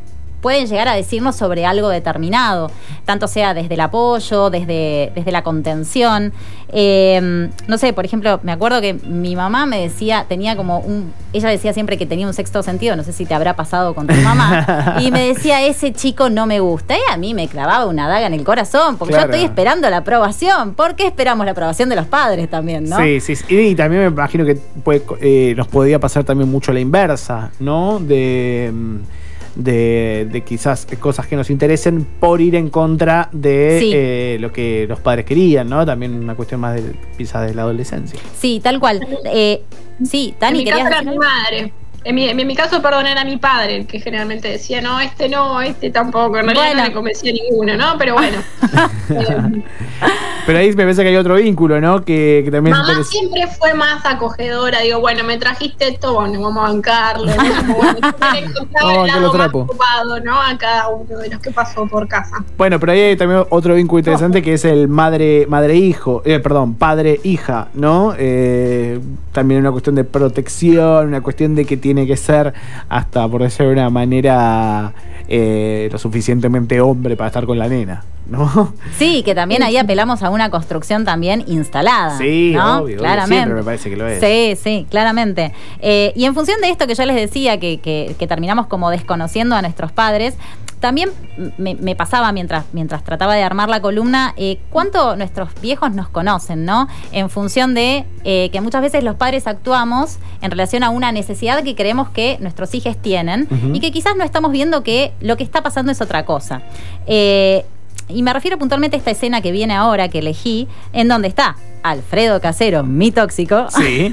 pueden 0.42 0.66
llegar 0.66 0.88
a 0.88 0.94
decirnos 0.94 1.37
sobre 1.37 1.64
algo 1.64 1.88
determinado, 1.88 2.70
tanto 3.06 3.26
sea 3.28 3.54
desde 3.54 3.75
el 3.75 3.80
apoyo, 3.80 4.50
desde, 4.50 5.11
desde 5.14 5.32
la 5.32 5.42
contención. 5.42 6.32
Eh, 6.75 7.49
no 7.68 7.78
sé, 7.78 7.92
por 7.92 8.04
ejemplo, 8.04 8.40
me 8.42 8.50
acuerdo 8.52 8.80
que 8.80 8.94
mi 8.94 9.37
mamá 9.37 9.66
me 9.66 9.78
decía, 9.80 10.25
tenía 10.28 10.56
como 10.56 10.78
un, 10.80 11.12
ella 11.32 11.49
decía 11.50 11.72
siempre 11.72 11.96
que 11.99 12.06
tenía 12.06 12.26
un 12.26 12.34
sexto 12.34 12.62
sentido, 12.62 12.96
no 12.96 13.04
sé 13.04 13.12
si 13.12 13.25
te 13.26 13.34
habrá 13.34 13.54
pasado 13.56 13.94
con 13.94 14.06
tu 14.06 14.14
mamá, 14.14 14.96
y 15.00 15.11
me 15.11 15.28
decía, 15.28 15.62
ese 15.66 15.92
chico 15.92 16.28
no 16.30 16.46
me 16.46 16.61
gusta, 16.61 16.94
y 16.96 17.00
a 17.12 17.16
mí 17.18 17.34
me 17.34 17.46
clavaba 17.46 17.87
una 17.87 18.08
daga 18.08 18.26
en 18.26 18.34
el 18.34 18.42
corazón, 18.44 18.96
porque 18.96 19.12
Claro. 19.14 19.28
yo 19.28 19.34
estoy 19.34 19.44
esperando 19.49 19.88
la 19.90 19.99
aprobación, 19.99 20.75
¿por 20.75 20.96
qué 20.96 21.06
esperamos 21.06 21.44
la 21.46 21.52
aprobación 21.52 21.88
de 21.88 21.96
los 21.96 22.06
padres 22.06 22.49
también, 22.50 22.88
no? 22.88 22.96
Sí, 22.99 23.20
sí, 23.20 23.37
sí. 23.37 23.44
Y, 23.50 23.58
y 23.68 23.75
también 23.75 24.02
me 24.02 24.08
imagino 24.08 24.44
que 24.44 24.54
puede- 24.56 25.02
eh, 25.20 25.54
nos 25.56 25.68
podría 25.68 26.00
pasar 26.00 26.25
también 26.25 26.50
mucho 26.50 26.72
la 26.72 26.80
inversa, 26.80 27.50
¿no? 27.61 28.00
De, 28.00 28.70
mm, 28.72 28.96
de, 29.54 30.28
de 30.30 30.40
quizás 30.42 30.87
cosas 31.00 31.26
que 31.26 31.37
nos 31.37 31.50
interesen 31.50 32.06
por 32.21 32.40
ir 32.40 32.54
en 32.54 32.71
contra 32.71 33.28
de 33.32 33.78
Sí. 33.80 33.90
eh, 33.94 34.37
lo 34.40 34.52
que 34.52 34.87
los 34.88 35.00
padres 35.00 35.25
querían, 35.25 35.68
¿no? 35.68 35.85
También 35.85 36.14
una 36.14 36.35
cuestión 36.35 36.61
más 36.61 36.75
de, 36.75 36.92
quizás 37.18 37.47
de 37.47 37.54
la 37.54 37.62
adolescencia. 37.62 38.18
Sí, 38.38 38.61
tal 38.62 38.80
cual. 38.80 39.06
Eh, 39.26 39.62
sí, 40.04 40.30
en 40.32 40.38
Tani, 40.38 40.59
mi 40.59 40.64
querías 40.64 40.88
decir 40.90 41.09
mi 41.11 41.18
madre. 41.18 41.73
En 42.04 42.14
mi, 42.14 42.28
en 42.28 42.37
mi 42.47 42.56
caso, 42.56 42.82
perdón, 42.82 43.06
era 43.06 43.25
mi 43.25 43.37
padre 43.37 43.76
el 43.76 43.87
que 43.87 44.00
generalmente 44.00 44.49
decía, 44.49 44.80
no, 44.80 44.99
este 45.00 45.28
no, 45.28 45.61
este 45.61 45.90
tampoco. 45.90 46.37
En 46.38 46.47
realidad 46.47 46.64
Bueno. 46.66 46.82
no 46.82 46.88
me 46.88 46.92
convencía 46.94 47.32
ninguno, 47.32 47.76
¿no? 47.76 47.97
Pero 47.99 48.14
bueno. 48.14 48.38
Eh, 49.11 49.62
Pero 50.47 50.59
ahí 50.59 50.68
me 50.71 50.85
parece 50.85 51.02
que 51.02 51.09
hay 51.11 51.16
otro 51.16 51.35
vínculo, 51.35 51.80
¿no? 51.80 52.02
Que, 52.02 52.40
que 52.44 52.50
también 52.50 52.75
mamá 52.75 52.88
interesa- 52.92 53.11
siempre 53.11 53.47
fue 53.47 53.75
más 53.75 54.04
acogedora. 54.06 54.80
Digo, 54.80 55.00
bueno, 55.00 55.23
me 55.23 55.37
trajiste 55.37 55.88
esto, 55.88 56.14
bueno, 56.14 56.40
vamos 56.40 56.64
a 56.64 56.73
bancarlo. 56.73 57.26
¿no? 57.26 57.75
Bueno, 57.75 57.99
le 58.00 58.11
Vamos 58.73 58.99
a 58.99 59.00
el 59.02 59.06
lado 59.06 59.32
más 59.35 59.49
ocupado, 59.54 60.21
¿no? 60.21 60.40
A 60.40 60.56
cada 60.56 60.88
uno 60.88 61.18
de 61.18 61.28
los 61.28 61.40
que 61.40 61.50
pasó 61.50 61.87
por 61.87 62.09
casa. 62.09 62.42
Bueno, 62.56 62.80
pero 62.80 62.92
ahí 62.92 63.00
hay 63.00 63.16
también 63.16 63.44
otro 63.50 63.75
vínculo 63.75 63.99
interesante 64.00 64.40
que 64.42 64.54
es 64.54 64.64
el 64.64 64.88
madre 64.88 65.47
madre 65.49 65.76
hijo, 65.76 66.23
eh, 66.25 66.38
perdón, 66.38 66.75
padre 66.75 67.21
hija, 67.23 67.68
¿no? 67.75 68.14
Eh, 68.18 68.99
también 69.32 69.61
una 69.61 69.71
cuestión 69.73 69.94
de 69.94 70.04
protección, 70.04 71.09
una 71.09 71.21
cuestión 71.21 71.54
de 71.54 71.64
que 71.66 71.76
tiene 71.76 71.91
que 72.06 72.16
ser 72.16 72.52
hasta 72.88 73.28
por 73.28 73.42
decirlo 73.42 73.68
de 73.68 73.72
una 73.75 73.90
manera 73.90 74.92
eh, 75.28 75.88
lo 75.92 75.99
suficientemente 75.99 76.80
hombre 76.80 77.16
para 77.16 77.28
estar 77.28 77.46
con 77.46 77.58
la 77.58 77.68
nena, 77.68 78.02
¿no? 78.26 78.72
Sí, 78.99 79.22
que 79.22 79.34
también 79.34 79.62
ahí 79.62 79.76
apelamos 79.76 80.22
a 80.22 80.30
una 80.30 80.50
construcción 80.50 81.04
también 81.04 81.44
instalada. 81.46 82.18
Sí, 82.18 82.52
¿no? 82.54 82.76
obvio, 82.78 82.84
obvio, 82.84 82.99
claramente. 82.99 83.34
siempre 83.37 83.54
me 83.54 83.62
parece 83.62 83.90
que 83.90 83.96
lo 83.96 84.06
es. 84.08 84.20
Sí, 84.20 84.56
sí, 84.62 84.87
claramente. 84.90 85.52
Eh, 85.80 86.12
y 86.16 86.25
en 86.25 86.34
función 86.34 86.61
de 86.61 86.70
esto 86.70 86.87
que 86.87 86.94
yo 86.94 87.04
les 87.06 87.16
decía, 87.16 87.58
que, 87.61 87.78
que- 87.80 88.14
que 88.18 88.26
terminamos 88.26 88.66
como 88.66 88.90
desconociendo 88.90 89.54
a 89.56 89.62
nuestros 89.62 89.92
padres, 89.92 90.34
también 90.82 91.10
me, 91.56 91.76
me 91.76 91.94
pasaba 91.96 92.32
mientras, 92.32 92.66
mientras 92.72 93.04
trataba 93.04 93.34
de 93.34 93.42
armar 93.42 93.70
la 93.70 93.80
columna, 93.80 94.34
eh, 94.36 94.58
cuánto 94.68 95.16
nuestros 95.16 95.48
viejos 95.62 95.92
nos 95.92 96.08
conocen, 96.08 96.66
¿no? 96.66 96.88
En 97.12 97.30
función 97.30 97.72
de 97.72 98.04
eh, 98.24 98.50
que 98.52 98.60
muchas 98.60 98.82
veces 98.82 99.04
los 99.04 99.14
padres 99.14 99.46
actuamos 99.46 100.18
en 100.42 100.50
relación 100.50 100.82
a 100.82 100.90
una 100.90 101.12
necesidad 101.12 101.62
que 101.62 101.74
creemos 101.76 102.10
que 102.10 102.36
nuestros 102.40 102.74
hijos 102.74 102.96
tienen 103.00 103.48
y 103.72 103.80
que 103.80 103.92
quizás 103.92 104.16
no 104.16 104.24
estamos 104.24 104.50
viendo 104.50 104.82
que 104.82 105.12
lo 105.20 105.36
que 105.36 105.44
está 105.44 105.62
pasando 105.62 105.92
es 105.92 106.00
otra 106.00 106.24
cosa. 106.24 106.62
Eh, 107.06 107.64
y 108.08 108.22
me 108.22 108.32
refiero 108.32 108.58
puntualmente 108.58 108.96
a 108.96 108.98
esta 108.98 109.12
escena 109.12 109.40
que 109.40 109.52
viene 109.52 109.74
ahora, 109.74 110.08
que 110.08 110.18
elegí, 110.18 110.66
en 110.92 111.06
donde 111.08 111.28
está 111.28 111.56
Alfredo 111.82 112.40
Casero, 112.40 112.82
mi 112.82 113.12
tóxico, 113.12 113.68
Sí. 113.70 114.12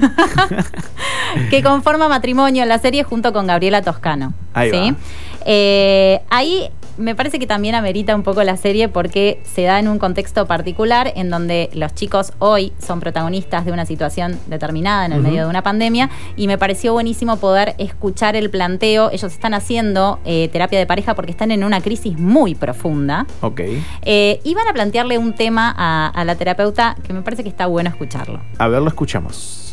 que 1.50 1.62
conforma 1.62 2.08
matrimonio 2.08 2.62
en 2.62 2.68
la 2.68 2.78
serie 2.78 3.02
junto 3.04 3.32
con 3.32 3.46
Gabriela 3.46 3.82
Toscano. 3.82 4.32
Ahí 4.54 4.70
¿sí? 4.70 4.90
va. 4.92 4.96
Eh, 5.44 6.20
ahí 6.30 6.70
me 7.00 7.14
parece 7.14 7.38
que 7.38 7.46
también 7.46 7.74
amerita 7.74 8.14
un 8.14 8.22
poco 8.22 8.42
la 8.44 8.56
serie 8.56 8.88
porque 8.88 9.40
se 9.44 9.62
da 9.62 9.78
en 9.78 9.88
un 9.88 9.98
contexto 9.98 10.46
particular 10.46 11.12
en 11.16 11.30
donde 11.30 11.70
los 11.72 11.94
chicos 11.94 12.32
hoy 12.38 12.72
son 12.78 13.00
protagonistas 13.00 13.64
de 13.64 13.72
una 13.72 13.86
situación 13.86 14.38
determinada 14.46 15.06
en 15.06 15.12
el 15.12 15.22
medio 15.22 15.44
de 15.44 15.48
una 15.48 15.62
pandemia 15.62 16.10
y 16.36 16.46
me 16.46 16.58
pareció 16.58 16.92
buenísimo 16.92 17.38
poder 17.38 17.74
escuchar 17.78 18.36
el 18.36 18.50
planteo. 18.50 19.10
Ellos 19.10 19.32
están 19.32 19.54
haciendo 19.54 20.20
eh, 20.24 20.48
terapia 20.52 20.78
de 20.78 20.86
pareja 20.86 21.14
porque 21.14 21.30
están 21.30 21.50
en 21.50 21.64
una 21.64 21.80
crisis 21.80 22.18
muy 22.18 22.54
profunda. 22.54 23.26
ok. 23.40 23.60
Eh, 24.02 24.40
y 24.44 24.54
van 24.54 24.68
a 24.68 24.72
plantearle 24.72 25.18
un 25.18 25.34
tema 25.34 25.74
a, 25.76 26.08
a 26.08 26.24
la 26.24 26.34
terapeuta 26.34 26.96
que 27.06 27.12
me 27.12 27.22
parece 27.22 27.42
que 27.42 27.48
está 27.48 27.66
bueno 27.66 27.88
escucharlo. 27.88 28.40
A 28.58 28.68
ver, 28.68 28.82
lo 28.82 28.88
escuchamos. 28.88 29.69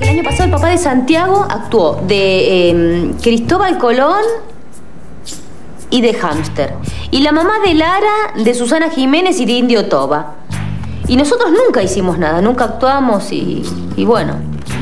El 0.00 0.08
año 0.08 0.22
pasado 0.22 0.44
el 0.44 0.50
papá 0.50 0.68
de 0.68 0.78
Santiago 0.78 1.46
actuó 1.48 2.00
de 2.06 2.70
eh, 2.70 3.14
Cristóbal 3.22 3.78
Colón 3.78 4.22
y 5.90 6.00
de 6.00 6.14
Hámster. 6.14 6.74
Y 7.10 7.22
la 7.22 7.32
mamá 7.32 7.60
de 7.64 7.74
Lara, 7.74 8.34
de 8.36 8.54
Susana 8.54 8.90
Jiménez 8.90 9.40
y 9.40 9.46
de 9.46 9.52
Indio 9.52 9.88
Toba. 9.88 10.34
Y 11.08 11.16
nosotros 11.16 11.50
nunca 11.50 11.82
hicimos 11.82 12.18
nada, 12.18 12.40
nunca 12.42 12.64
actuamos 12.64 13.32
y, 13.32 13.62
y 13.96 14.04
bueno. 14.04 14.36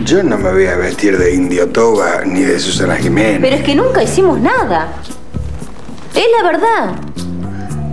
Yo 0.05 0.23
no 0.23 0.37
me 0.37 0.53
voy 0.53 0.67
a 0.67 0.77
vestir 0.77 1.17
de 1.17 1.35
Indio 1.35 1.69
Toba 1.69 2.25
ni 2.25 2.41
de 2.41 2.59
Susana 2.59 2.97
Jiménez. 2.97 3.39
Pero 3.41 3.57
es 3.57 3.63
que 3.63 3.75
nunca 3.75 4.03
hicimos 4.03 4.41
nada. 4.41 4.89
Es 6.15 6.27
la 6.37 6.51
verdad. 6.51 6.95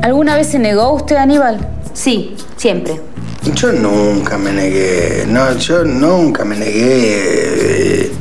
¿Alguna 0.02 0.36
vez 0.36 0.48
se 0.48 0.60
negó 0.60 0.94
usted, 0.94 1.16
Aníbal? 1.16 1.60
Sí, 1.94 2.36
siempre. 2.58 3.13
Yo 3.52 3.72
nunca 3.74 4.38
me 4.38 4.52
negué. 4.52 5.26
No, 5.28 5.54
yo 5.58 5.84
nunca 5.84 6.46
me 6.46 6.56
negué. 6.56 8.12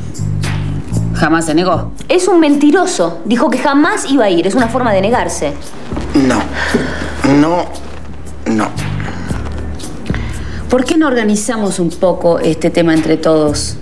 Jamás 1.15 1.47
se 1.47 1.55
negó. 1.55 1.93
Es 2.09 2.27
un 2.27 2.41
mentiroso. 2.41 3.21
Dijo 3.25 3.49
que 3.49 3.59
jamás 3.59 4.11
iba 4.11 4.25
a 4.25 4.31
ir. 4.31 4.47
Es 4.47 4.55
una 4.55 4.69
forma 4.69 4.93
de 4.93 5.01
negarse. 5.01 5.53
No. 6.15 6.43
No. 7.41 7.67
No. 8.47 8.69
¿Por 10.69 10.85
qué 10.85 10.97
no 10.97 11.07
organizamos 11.07 11.79
un 11.79 11.91
poco 11.91 12.39
este 12.41 12.71
tema 12.71 12.95
entre 12.95 13.17
todos? 13.17 13.77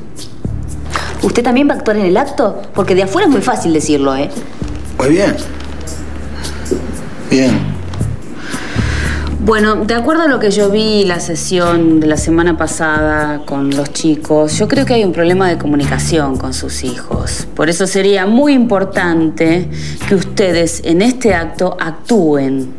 ¿Usted 1.22 1.42
también 1.42 1.68
va 1.68 1.74
a 1.74 1.76
actuar 1.76 1.96
en 1.96 2.06
el 2.06 2.16
acto? 2.16 2.60
Porque 2.74 2.94
de 2.94 3.04
afuera 3.04 3.26
es 3.26 3.32
muy 3.32 3.42
fácil 3.42 3.72
decirlo, 3.72 4.14
¿eh? 4.16 4.28
Muy 4.98 5.08
bien. 5.08 5.36
Bien. 7.30 7.69
Bueno, 9.50 9.84
de 9.84 9.94
acuerdo 9.94 10.22
a 10.22 10.28
lo 10.28 10.38
que 10.38 10.52
yo 10.52 10.70
vi 10.70 11.02
la 11.04 11.18
sesión 11.18 11.98
de 11.98 12.06
la 12.06 12.16
semana 12.16 12.56
pasada 12.56 13.44
con 13.44 13.70
los 13.70 13.92
chicos, 13.92 14.56
yo 14.56 14.68
creo 14.68 14.86
que 14.86 14.94
hay 14.94 15.02
un 15.02 15.10
problema 15.10 15.48
de 15.48 15.58
comunicación 15.58 16.36
con 16.36 16.54
sus 16.54 16.84
hijos. 16.84 17.48
Por 17.56 17.68
eso 17.68 17.88
sería 17.88 18.26
muy 18.26 18.52
importante 18.52 19.68
que 20.08 20.14
ustedes 20.14 20.82
en 20.84 21.02
este 21.02 21.34
acto 21.34 21.76
actúen, 21.80 22.72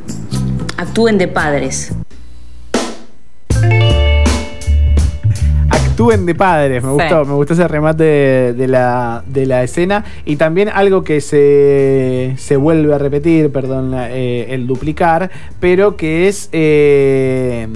actúen 0.78 1.18
de 1.18 1.28
padres. 1.28 1.92
Actúen 6.02 6.26
de 6.26 6.36
padres, 6.36 6.84
me 6.84 6.90
Sí. 6.90 6.96
gustó, 6.96 7.26
me 7.26 7.34
gustó 7.34 7.54
ese 7.54 7.68
remate 7.68 8.04
de, 8.04 8.54
de 8.54 8.68
la, 8.68 9.24
de 9.28 9.46
la 9.46 9.64
escena. 9.64 10.04
Y 10.26 10.36
también 10.36 10.70
algo 10.74 11.04
que 11.04 11.22
se, 11.22 12.34
se 12.38 12.56
vuelve 12.58 12.94
a 12.94 12.98
repetir, 12.98 13.52
perdón, 13.52 13.94
eh, 13.96 14.48
el 14.50 14.66
duplicar, 14.68 15.30
pero 15.60 15.96
que 15.98 16.28
es 16.28 16.50
eh, 16.54 17.68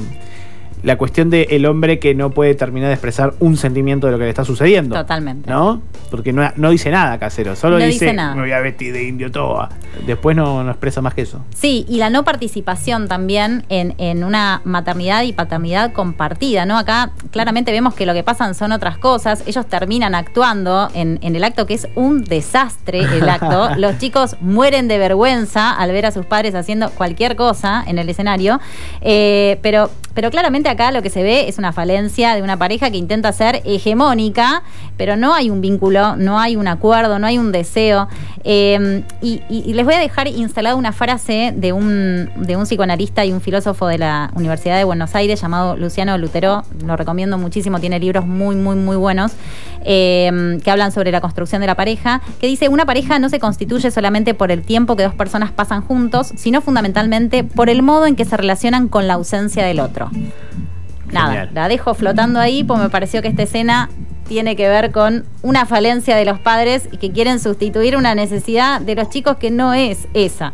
la 0.85 0.97
cuestión 0.97 1.29
del 1.29 1.47
el 1.49 1.65
hombre 1.65 1.99
que 1.99 2.15
no 2.15 2.29
puede 2.29 2.55
terminar 2.55 2.89
de 2.89 2.93
expresar 2.93 3.33
un 3.39 3.57
sentimiento 3.57 4.07
de 4.07 4.13
lo 4.13 4.17
que 4.19 4.25
le 4.25 4.29
está 4.29 4.45
sucediendo. 4.45 4.95
Totalmente. 4.95 5.49
¿No? 5.49 5.81
Porque 6.11 6.31
no, 6.31 6.49
no 6.55 6.69
dice 6.69 6.91
nada 6.91 7.17
casero, 7.17 7.55
solo 7.55 7.79
No 7.79 7.85
dice, 7.85 8.05
dice 8.05 8.13
nada. 8.13 8.35
me 8.35 8.41
voy 8.41 8.51
a 8.51 8.59
vestir 8.59 8.93
de 8.93 9.07
indio 9.07 9.31
toa. 9.31 9.69
Después 10.05 10.35
no, 10.35 10.63
no 10.63 10.71
expresa 10.71 11.01
más 11.01 11.13
que 11.13 11.23
eso. 11.23 11.41
Sí, 11.53 11.85
y 11.89 11.97
la 11.97 12.09
no 12.09 12.23
participación 12.23 13.07
también 13.07 13.65
en, 13.69 13.95
en 13.97 14.23
una 14.23 14.61
maternidad 14.63 15.23
y 15.23 15.33
paternidad 15.33 15.91
compartida, 15.91 16.65
¿no? 16.65 16.77
Acá 16.77 17.11
claramente 17.31 17.71
vemos 17.71 17.95
que 17.95 18.05
lo 18.05 18.13
que 18.13 18.23
pasan 18.23 18.55
son 18.55 18.71
otras 18.71 18.97
cosas. 18.97 19.43
Ellos 19.47 19.65
terminan 19.67 20.15
actuando 20.15 20.89
en, 20.93 21.19
en 21.21 21.35
el 21.35 21.43
acto 21.43 21.65
que 21.65 21.73
es 21.73 21.87
un 21.95 22.23
desastre 22.23 22.99
el 22.99 23.27
acto. 23.27 23.69
Los 23.77 23.97
chicos 23.97 24.35
mueren 24.41 24.87
de 24.87 24.97
vergüenza 24.97 25.71
al 25.71 25.91
ver 25.91 26.05
a 26.05 26.11
sus 26.11 26.25
padres 26.25 26.55
haciendo 26.55 26.89
cualquier 26.91 27.35
cosa 27.35 27.83
en 27.87 27.97
el 27.97 28.07
escenario. 28.09 28.59
Eh, 29.01 29.59
pero, 29.61 29.89
pero 30.13 30.29
claramente 30.29 30.69
acá 30.75 30.91
lo 30.91 31.01
que 31.01 31.09
se 31.09 31.23
ve 31.23 31.47
es 31.47 31.57
una 31.57 31.73
falencia 31.73 32.35
de 32.35 32.41
una 32.41 32.57
pareja 32.57 32.91
que 32.91 32.97
intenta 32.97 33.31
ser 33.33 33.61
hegemónica, 33.65 34.63
pero 34.97 35.17
no 35.17 35.33
hay 35.33 35.49
un 35.49 35.61
vínculo, 35.61 36.15
no 36.15 36.39
hay 36.39 36.55
un 36.55 36.67
acuerdo, 36.67 37.19
no 37.19 37.27
hay 37.27 37.37
un 37.37 37.51
deseo. 37.51 38.07
Eh, 38.43 39.03
y, 39.21 39.73
les 39.73 39.83
voy 39.83 39.95
a 39.95 39.99
dejar 39.99 40.27
instalada 40.27 40.75
una 40.75 40.91
frase 40.91 41.53
de 41.55 41.73
un, 41.73 42.29
de 42.37 42.55
psicoanalista 42.57 43.25
y 43.25 43.33
un 43.33 43.41
filósofo 43.41 43.87
de 43.87 43.97
la 43.97 44.31
Universidad 44.35 44.77
de 44.77 44.83
Buenos 44.83 45.15
Aires 45.15 45.41
llamado 45.41 45.75
Luciano 45.75 46.17
Lutero. 46.17 46.63
Lo 46.85 46.95
recomiendo 46.95 47.37
muchísimo, 47.37 47.79
tiene 47.79 47.99
libros 47.99 48.25
muy, 48.25 48.55
muy, 48.55 48.75
muy 48.75 48.95
buenos 48.95 49.33
eh, 49.83 50.59
que 50.63 50.71
hablan 50.71 50.91
sobre 50.91 51.11
la 51.11 51.21
construcción 51.21 51.61
de 51.61 51.67
la 51.67 51.75
pareja, 51.75 52.21
que 52.39 52.47
dice, 52.47 52.69
una 52.69 52.85
pareja 52.85 53.19
no 53.19 53.29
se 53.29 53.39
constituye 53.39 53.91
solamente 53.91 54.33
por 54.33 54.51
el 54.51 54.63
tiempo 54.63 54.95
que 54.95 55.03
dos 55.03 55.13
personas 55.13 55.51
pasan 55.51 55.81
juntos, 55.81 56.33
sino 56.35 56.61
fundamentalmente 56.61 57.43
por 57.43 57.69
el 57.69 57.83
modo 57.83 58.05
en 58.07 58.15
que 58.15 58.25
se 58.25 58.35
relacionan 58.35 58.87
con 58.87 59.07
la 59.07 59.13
ausencia 59.13 59.63
del 59.65 59.79
otro. 59.79 60.09
Nada, 61.15 61.27
Genial. 61.31 61.49
la 61.53 61.67
dejo 61.67 61.93
flotando 61.95 62.39
ahí, 62.39 62.63
pues 62.63 62.79
me 62.79 62.89
pareció 62.89 63.21
que 63.21 63.27
esta 63.29 63.43
escena 63.43 63.89
tiene 64.27 64.55
que 64.55 64.67
ver 64.67 64.91
con 64.91 65.25
una 65.43 65.65
falencia 65.65 66.15
de 66.15 66.25
los 66.25 66.39
padres 66.39 66.87
y 66.91 66.97
que 66.97 67.11
quieren 67.11 67.39
sustituir 67.39 67.95
una 67.97 68.15
necesidad 68.15 68.81
de 68.81 68.95
los 68.95 69.09
chicos 69.09 69.37
que 69.37 69.51
no 69.51 69.73
es 69.73 70.07
esa. 70.13 70.53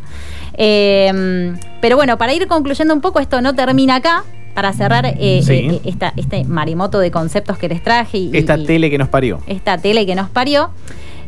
Eh, 0.58 1.54
pero 1.82 1.96
bueno, 1.96 2.18
para 2.18 2.34
ir 2.34 2.48
concluyendo 2.48 2.94
un 2.94 3.02
poco, 3.02 3.20
esto 3.20 3.42
no 3.42 3.56
termina 3.56 3.96
acá. 3.96 4.24
Para 4.54 4.74
cerrar 4.74 5.06
eh, 5.06 5.42
Sí. 5.46 5.54
eh, 5.54 5.82
esta, 5.86 6.12
este 6.18 6.44
marimoto 6.44 7.00
de 7.00 7.10
conceptos 7.10 7.58
que 7.58 7.70
les 7.70 7.82
traje 7.82 8.18
y, 8.18 8.32
Esta 8.34 8.58
y- 8.58 8.66
tele 8.66 8.90
que 8.90 8.98
nos 8.98 9.08
parió. 9.08 9.40
esta 9.48 9.78
tele 9.78 10.06
que 10.06 10.14
nos 10.14 10.30
parió. 10.30 10.72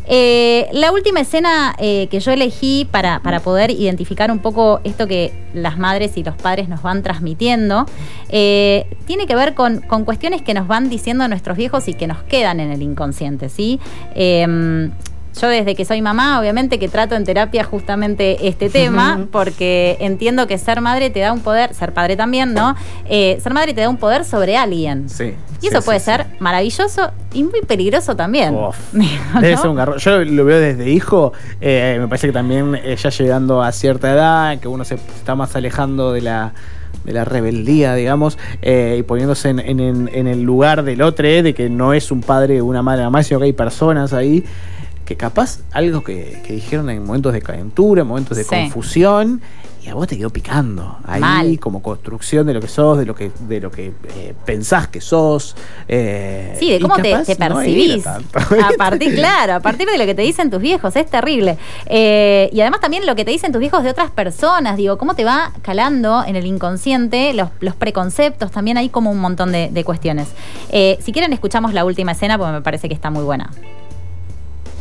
Eh, 0.05 0.67
la 0.73 0.91
última 0.91 1.21
escena 1.21 1.75
eh, 1.79 2.07
que 2.09 2.19
yo 2.19 2.31
elegí 2.31 2.87
para, 2.89 3.21
para 3.21 3.39
poder 3.39 3.71
identificar 3.71 4.31
un 4.31 4.39
poco 4.39 4.81
esto 4.83 5.07
que 5.07 5.33
las 5.53 5.77
madres 5.77 6.17
y 6.17 6.23
los 6.23 6.35
padres 6.35 6.67
nos 6.69 6.81
van 6.81 7.03
transmitiendo, 7.03 7.85
eh, 8.29 8.85
tiene 9.05 9.27
que 9.27 9.35
ver 9.35 9.53
con, 9.53 9.81
con 9.81 10.03
cuestiones 10.05 10.41
que 10.41 10.53
nos 10.53 10.67
van 10.67 10.89
diciendo 10.89 11.27
nuestros 11.27 11.57
viejos 11.57 11.87
y 11.87 11.93
que 11.93 12.07
nos 12.07 12.23
quedan 12.23 12.59
en 12.59 12.71
el 12.71 12.81
inconsciente, 12.81 13.49
¿sí? 13.49 13.79
Yo 15.41 15.47
desde 15.47 15.73
que 15.75 15.83
soy 15.83 16.01
mamá, 16.01 16.39
obviamente 16.39 16.77
que 16.79 16.87
trato 16.87 17.15
en 17.15 17.23
terapia 17.23 17.63
justamente 17.63 18.47
este 18.47 18.69
tema, 18.69 19.25
porque 19.31 19.97
entiendo 19.99 20.45
que 20.47 20.57
ser 20.57 20.79
madre 20.81 21.09
te 21.09 21.19
da 21.21 21.33
un 21.33 21.39
poder, 21.41 21.73
ser 21.73 21.91
padre 21.93 22.15
también, 22.15 22.53
¿no? 22.53 22.75
Eh, 23.09 23.39
ser 23.41 23.53
madre 23.53 23.73
te 23.73 23.81
da 23.81 23.89
un 23.89 23.97
poder 23.97 24.25
sobre 24.25 24.57
alguien. 24.57 25.09
Sí. 25.09 25.33
Y 25.61 25.67
eso 25.67 25.81
puede 25.81 25.99
ser 26.01 26.25
maravilloso 26.39 27.09
y 27.33 27.43
muy 27.43 27.61
peligroso 27.61 28.15
también. 28.15 28.53
Uf. 28.53 28.75
Debe 28.93 29.55
¿no? 29.55 29.61
ser 29.61 29.69
un 29.69 29.75
garrón. 29.75 29.97
Yo 29.97 30.23
lo 30.23 30.45
veo 30.45 30.59
desde 30.59 30.89
hijo. 30.91 31.33
eh, 31.61 31.97
me 31.99 32.07
parece 32.07 32.27
que 32.27 32.33
también 32.33 32.75
eh, 32.75 32.95
ya 32.95 33.09
llegando 33.09 33.63
a 33.63 33.71
cierta 33.71 34.11
edad, 34.11 34.59
que 34.59 34.67
uno 34.67 34.83
se 34.85 34.95
está 34.95 35.35
más 35.35 35.55
alejando 35.55 36.11
de 36.13 36.21
la 36.21 36.53
de 37.05 37.11
la 37.11 37.25
rebeldía, 37.25 37.95
digamos, 37.95 38.37
eh, 38.61 38.95
y 38.99 39.03
poniéndose 39.03 39.49
en, 39.49 39.59
en- 39.59 39.79
en- 39.81 40.09
en 40.13 40.27
el 40.27 40.41
lugar 40.43 40.83
del 40.83 41.01
otro, 41.01 41.27
eh, 41.27 41.43
de 41.43 41.53
que 41.53 41.69
no 41.69 41.93
es 41.93 42.11
un 42.11 42.21
padre 42.21 42.61
o 42.61 42.65
una 42.65 42.81
madre 42.81 42.99
nada 42.99 43.09
más, 43.09 43.27
sino 43.27 43.39
que 43.39 43.45
hay 43.47 43.51
personas 43.53 44.13
ahí 44.13 44.45
que 45.05 45.15
capaz 45.17 45.59
algo 45.71 46.03
que, 46.03 46.41
que 46.45 46.53
dijeron 46.53 46.89
en 46.89 47.05
momentos 47.05 47.33
de 47.33 47.41
calentura, 47.41 48.01
en 48.01 48.07
momentos 48.07 48.37
de 48.37 48.43
Sí. 48.43 48.49
confusión, 48.49 49.41
y 49.85 49.89
a 49.89 49.95
vos 49.95 50.07
te 50.07 50.17
quedó 50.17 50.29
picando. 50.29 50.97
Ahí, 51.05 51.19
Mal. 51.19 51.59
como 51.59 51.81
construcción 51.83 52.47
de 52.47 52.53
lo 52.53 52.61
que 52.61 52.69
sos, 52.69 52.97
de 52.97 53.05
lo 53.05 53.13
que, 53.15 53.31
de 53.49 53.59
lo 53.59 53.69
que 53.69 53.87
eh, 54.15 54.33
pensás 54.45 54.87
que 54.87 55.01
sos. 55.01 55.57
eh, 55.89 56.55
Sí, 56.57 56.71
de 56.71 56.79
cómo 56.79 56.95
te, 56.95 57.13
percibís. 57.35 58.07
a 58.07 58.21
partir, 58.77 59.13
claro, 59.15 59.55
a 59.55 59.59
partir 59.59 59.85
de 59.89 59.97
lo 59.97 60.05
que 60.05 60.15
te 60.15 60.21
dicen 60.21 60.49
tus 60.49 60.61
viejos, 60.61 60.95
es 60.95 61.05
terrible. 61.09 61.57
Eh, 61.87 62.49
y 62.53 62.61
además 62.61 62.79
también 62.79 63.05
lo 63.05 63.13
que 63.15 63.25
te 63.25 63.31
dicen 63.31 63.51
tus 63.51 63.59
viejos 63.59 63.83
de 63.83 63.89
otras 63.89 64.09
personas, 64.09 64.77
digo, 64.77 64.97
cómo 64.97 65.15
te 65.15 65.25
va 65.25 65.51
calando 65.63 66.23
en 66.25 66.37
el 66.37 66.45
inconsciente 66.45 67.33
los, 67.33 67.49
los 67.59 67.75
preconceptos, 67.75 68.51
también 68.51 68.77
hay 68.77 68.87
como 68.87 69.11
un 69.11 69.19
montón 69.19 69.51
de, 69.51 69.67
de 69.69 69.83
cuestiones. 69.83 70.29
Si 70.71 71.11
quieren, 71.11 71.33
escuchamos 71.33 71.73
la 71.73 71.83
última 71.83 72.13
escena 72.13 72.37
porque 72.37 72.53
me 72.53 72.61
parece 72.61 72.87
que 72.87 72.95
está 72.95 73.09
muy 73.09 73.23
buena. 73.25 73.51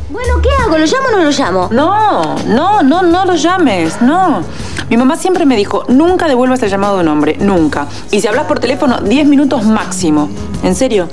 Bueno, 0.09 0.41
¿qué 0.41 0.49
hago? 0.61 0.77
¿Lo 0.77 0.85
llamo 0.85 1.07
o 1.07 1.11
no 1.11 1.23
lo 1.23 1.31
llamo? 1.31 1.69
No, 1.71 2.35
no, 2.45 2.83
no, 2.83 3.01
no 3.01 3.25
lo 3.25 3.35
llames, 3.35 4.01
no. 4.01 4.41
Mi 4.89 4.97
mamá 4.97 5.15
siempre 5.15 5.45
me 5.45 5.55
dijo, 5.55 5.85
nunca 5.87 6.27
devuelvas 6.27 6.61
el 6.61 6.69
llamado 6.69 6.97
de 6.97 7.03
un 7.03 7.07
hombre, 7.07 7.37
nunca. 7.39 7.87
Y 8.11 8.19
si 8.19 8.27
hablas 8.27 8.45
por 8.45 8.59
teléfono, 8.59 8.99
10 8.99 9.27
minutos 9.27 9.63
máximo. 9.63 10.29
¿En 10.61 10.75
serio? 10.75 11.07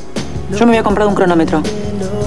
Yo 0.53 0.67
me 0.67 0.73
había 0.73 0.83
comprado 0.83 1.09
un 1.09 1.15
cronómetro. 1.17 1.63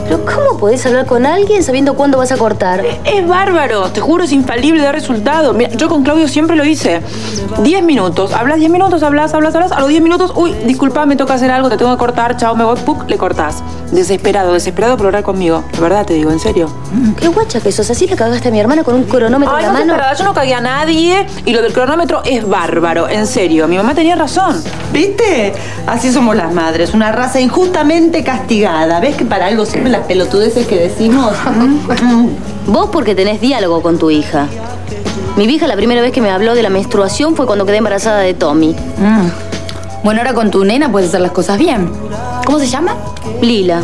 ¿Pero 0.06 0.26
cómo 0.26 0.60
podés 0.60 0.86
hablar 0.86 1.06
con 1.06 1.26
alguien 1.26 1.64
sabiendo 1.64 1.94
cuándo 1.96 2.18
vas 2.18 2.32
a 2.34 2.38
cortar? 2.38 2.84
Es 3.06 3.26
bárbaro, 3.26 3.90
te 3.90 4.02
juro, 4.02 4.26
es 4.26 4.34
infalible, 4.34 4.82
da 4.84 4.92
resultado. 4.92 5.54
Mira, 5.54 5.70
yo 5.72 5.88
con 5.88 6.04
Claudio 6.04 6.28
siempre 6.28 6.58
lo 6.58 6.66
hice. 6.66 7.02
10 7.60 7.84
minutos, 7.84 8.34
hablas 8.34 8.60
10 8.60 8.70
minutos, 8.70 9.02
hablas, 9.02 9.34
hablas, 9.34 9.56
hablas. 9.56 9.72
A 9.72 9.80
los 9.80 9.88
10 9.88 10.02
minutos, 10.04 10.34
uy, 10.36 10.54
disculpa, 10.66 11.06
me 11.06 11.16
toca 11.16 11.36
hacer 11.36 11.50
algo, 11.52 11.70
te 11.70 11.78
tengo 11.78 11.92
que 11.92 11.98
cortar, 11.98 12.36
chao, 12.36 12.54
me 12.56 12.66
voy, 12.66 12.78
puc, 12.82 13.10
le 13.10 13.18
cortás. 13.18 13.64
Desesperado, 13.92 14.52
desesperado 14.52 14.98
por 14.98 15.06
hablar 15.06 15.24
conmigo. 15.24 15.64
De 15.72 15.80
verdad 15.80 16.06
te 16.06 16.16
digo, 16.16 16.32
en 16.32 16.40
serio. 16.40 16.70
Qué 17.18 17.30
guacha 17.30 17.62
que 17.62 17.72
sos. 17.72 17.90
Así 17.90 18.06
le 18.06 18.16
cagaste 18.18 18.50
a 18.50 18.52
mi 18.52 18.60
hermana 18.60 18.84
con 18.84 18.96
un 18.96 19.06
cronómetro 19.06 19.56
Ay, 19.56 19.64
en 19.66 19.72
no 19.72 19.80
la 19.80 19.86
seas 19.86 19.98
mano. 20.02 20.18
yo 20.20 20.24
no 20.26 20.34
cagué 20.34 20.54
a 20.54 20.62
nadie 20.62 21.26
y 21.46 21.54
lo 21.54 21.62
del 21.62 21.72
cronómetro 21.72 22.22
es 22.26 22.48
bárbaro, 22.48 23.08
en 23.08 23.26
serio. 23.26 23.68
Mi 23.70 23.78
mamá 23.78 23.96
tenía 23.96 24.16
razón. 24.16 24.62
¿Viste? 24.92 25.54
Así 25.88 26.12
somos 26.12 26.36
las 26.36 26.54
madres, 26.54 26.94
una 26.94 27.12
raza 27.12 27.40
injustamente 27.40 28.13
castigada. 28.22 29.00
¿Ves 29.00 29.16
que 29.16 29.24
para 29.24 29.46
algo 29.46 29.66
sirven 29.66 29.94
las 29.94 30.06
pelotudeces 30.06 30.68
que 30.68 30.78
decimos? 30.78 31.32
Vos 32.68 32.90
porque 32.92 33.16
tenés 33.16 33.40
diálogo 33.40 33.82
con 33.82 33.98
tu 33.98 34.12
hija. 34.12 34.48
Mi 35.38 35.48
vieja 35.48 35.68
la 35.68 35.76
primera 35.78 36.02
vez 36.02 36.12
que 36.12 36.20
me 36.20 36.30
habló 36.30 36.54
de 36.54 36.64
la 36.64 36.70
menstruación 36.70 37.38
fue 37.38 37.46
cuando 37.46 37.66
quedé 37.66 37.78
embarazada 37.78 38.20
de 38.20 38.34
Tommy. 38.34 38.76
Bueno, 40.04 40.20
ahora 40.20 40.34
con 40.34 40.52
tu 40.52 40.66
nena 40.66 40.92
puedes 40.92 41.08
hacer 41.10 41.22
las 41.22 41.32
cosas 41.32 41.58
bien. 41.58 41.90
¿Cómo 42.46 42.60
se 42.60 42.68
llama? 42.68 42.96
Lila. 43.42 43.82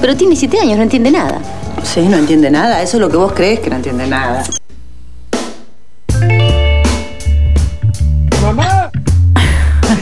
Pero 0.00 0.16
tiene 0.16 0.34
siete 0.34 0.58
años, 0.58 0.76
no 0.76 0.82
entiende 0.82 1.12
nada. 1.12 1.38
Sí, 1.84 2.00
no 2.02 2.16
entiende 2.16 2.50
nada. 2.50 2.82
Eso 2.82 2.96
es 2.96 3.00
lo 3.00 3.08
que 3.08 3.16
vos 3.16 3.32
crees 3.32 3.60
que 3.60 3.70
no 3.70 3.76
entiende 3.76 4.06
nada. 4.08 4.44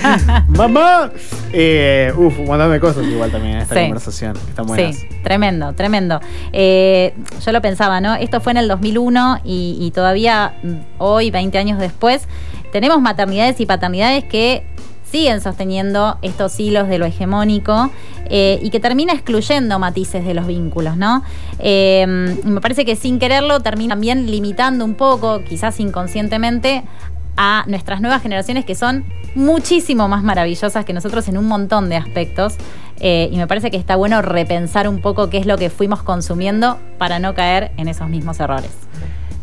¡Mamá! 0.49 1.11
Eh, 1.53 2.13
uf, 2.17 2.39
mandame 2.47 2.81
cosas 2.81 3.05
igual 3.07 3.31
también 3.31 3.57
en 3.57 3.61
esta 3.63 3.75
Sí. 3.75 3.81
conversación. 3.83 4.37
Están 4.37 4.67
buenas. 4.67 4.97
Sí, 4.97 5.07
tremendo, 5.23 5.73
tremendo. 5.75 6.21
Eh, 6.53 7.15
yo 7.45 7.53
lo 7.53 7.61
pensaba, 7.61 8.01
¿no? 8.01 8.15
Esto 8.15 8.41
fue 8.41 8.53
en 8.53 8.59
el 8.59 8.69
2001 8.69 9.41
y, 9.45 9.77
y 9.81 9.91
todavía 9.91 10.55
mm, 10.63 10.75
hoy, 10.99 11.31
20 11.31 11.59
años 11.59 11.79
después, 11.79 12.27
tenemos 12.73 13.01
maternidades 13.01 13.61
y 13.61 13.67
paternidades 13.67 14.25
que 14.25 14.65
siguen 15.11 15.41
sosteniendo 15.41 16.19
estos 16.23 16.59
hilos 16.61 16.87
de 16.87 16.99
lo 16.99 17.05
hegemónico 17.05 17.91
eh, 18.27 18.61
y 18.63 18.71
que 18.71 18.79
termina 18.79 19.13
excluyendo 19.13 19.77
matices 19.81 20.25
de 20.25 20.35
los 20.35 20.47
vínculos, 20.47 20.97
¿no? 20.97 21.25
Eh, 21.59 22.07
me 22.45 22.61
parece 22.61 22.85
que 22.85 22.95
sin 22.95 23.19
quererlo 23.19 23.59
termina 23.59 23.95
también 23.95 24.31
limitando 24.31 24.85
un 24.85 24.95
poco, 24.95 25.43
quizás 25.43 25.81
inconscientemente, 25.81 26.85
a 27.37 27.65
nuestras 27.67 28.01
nuevas 28.01 28.23
generaciones 28.23 28.65
que 28.65 28.75
son 28.75 29.05
muchísimo 29.35 30.09
más 30.09 30.23
maravillosas 30.23 30.85
que 30.85 30.93
nosotros 30.93 31.29
en 31.29 31.39
un 31.39 31.47
montón 31.47 31.89
de 31.89 31.97
aspectos. 31.97 32.57
Eh, 33.01 33.31
y 33.33 33.37
me 33.39 33.47
parece 33.47 33.71
que 33.71 33.77
está 33.79 33.97
bueno 33.97 34.21
repensar 34.21 34.87
un 34.89 35.01
poco 35.01 35.31
qué 35.31 35.39
es 35.39 35.47
lo 35.47 35.57
que 35.57 35.71
fuimos 35.71 36.03
consumiendo 36.03 36.79
para 36.99 37.19
no 37.19 37.35
caer 37.35 37.71
en 37.79 37.89
esos 37.89 38.09
mismos 38.09 38.41
errores. 38.41 38.71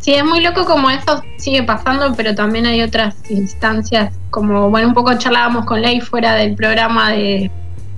Sí, 0.00 0.14
es 0.14 0.24
muy 0.24 0.40
loco 0.40 0.64
como 0.64 0.88
eso 0.90 1.22
sigue 1.38 1.64
pasando, 1.64 2.14
pero 2.14 2.34
también 2.36 2.66
hay 2.66 2.82
otras 2.82 3.16
instancias, 3.30 4.14
como, 4.30 4.70
bueno, 4.70 4.88
un 4.88 4.94
poco 4.94 5.12
charlábamos 5.18 5.64
con 5.64 5.82
Ley 5.82 6.00
fuera 6.00 6.34
del 6.34 6.54
programa 6.54 7.10
de, 7.10 7.50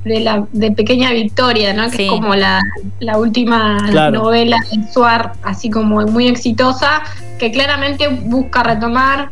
de 0.04 0.20
la 0.20 0.46
de 0.52 0.72
Pequeña 0.72 1.10
Victoria, 1.12 1.74
¿no? 1.74 1.84
Que 1.90 1.96
Sí. 1.98 2.02
es 2.04 2.10
como 2.10 2.34
la, 2.34 2.62
la 3.00 3.18
última 3.18 3.76
Claro. 3.90 4.22
novela 4.22 4.56
de 4.72 4.90
Suar, 4.90 5.34
así 5.42 5.68
como 5.68 6.00
muy 6.06 6.26
exitosa, 6.26 7.02
que 7.38 7.52
claramente 7.52 8.08
busca 8.08 8.62
retomar 8.62 9.30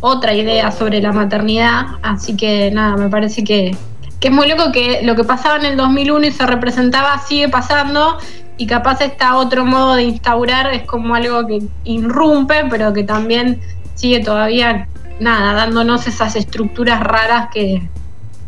otra 0.00 0.34
idea 0.34 0.70
sobre 0.70 1.00
la 1.00 1.12
maternidad, 1.12 1.86
así 2.02 2.36
que 2.36 2.70
nada, 2.70 2.96
me 2.96 3.08
parece 3.08 3.44
que, 3.44 3.76
que 4.20 4.28
es 4.28 4.34
muy 4.34 4.48
loco 4.48 4.72
que 4.72 5.00
lo 5.02 5.16
que 5.16 5.24
pasaba 5.24 5.56
en 5.56 5.64
el 5.64 5.76
2001 5.76 6.26
y 6.26 6.32
se 6.32 6.46
representaba 6.46 7.18
sigue 7.18 7.48
pasando 7.48 8.18
y 8.58 8.66
capaz 8.66 9.00
está 9.00 9.36
otro 9.36 9.64
modo 9.64 9.94
de 9.94 10.04
instaurar 10.04 10.72
es 10.72 10.82
como 10.82 11.14
algo 11.14 11.46
que 11.46 11.62
irrumpe, 11.84 12.64
pero 12.70 12.92
que 12.92 13.04
también 13.04 13.60
sigue 13.94 14.20
todavía, 14.20 14.88
nada, 15.20 15.52
dándonos 15.54 16.06
esas 16.06 16.36
estructuras 16.36 17.00
raras 17.00 17.48
que, 17.52 17.82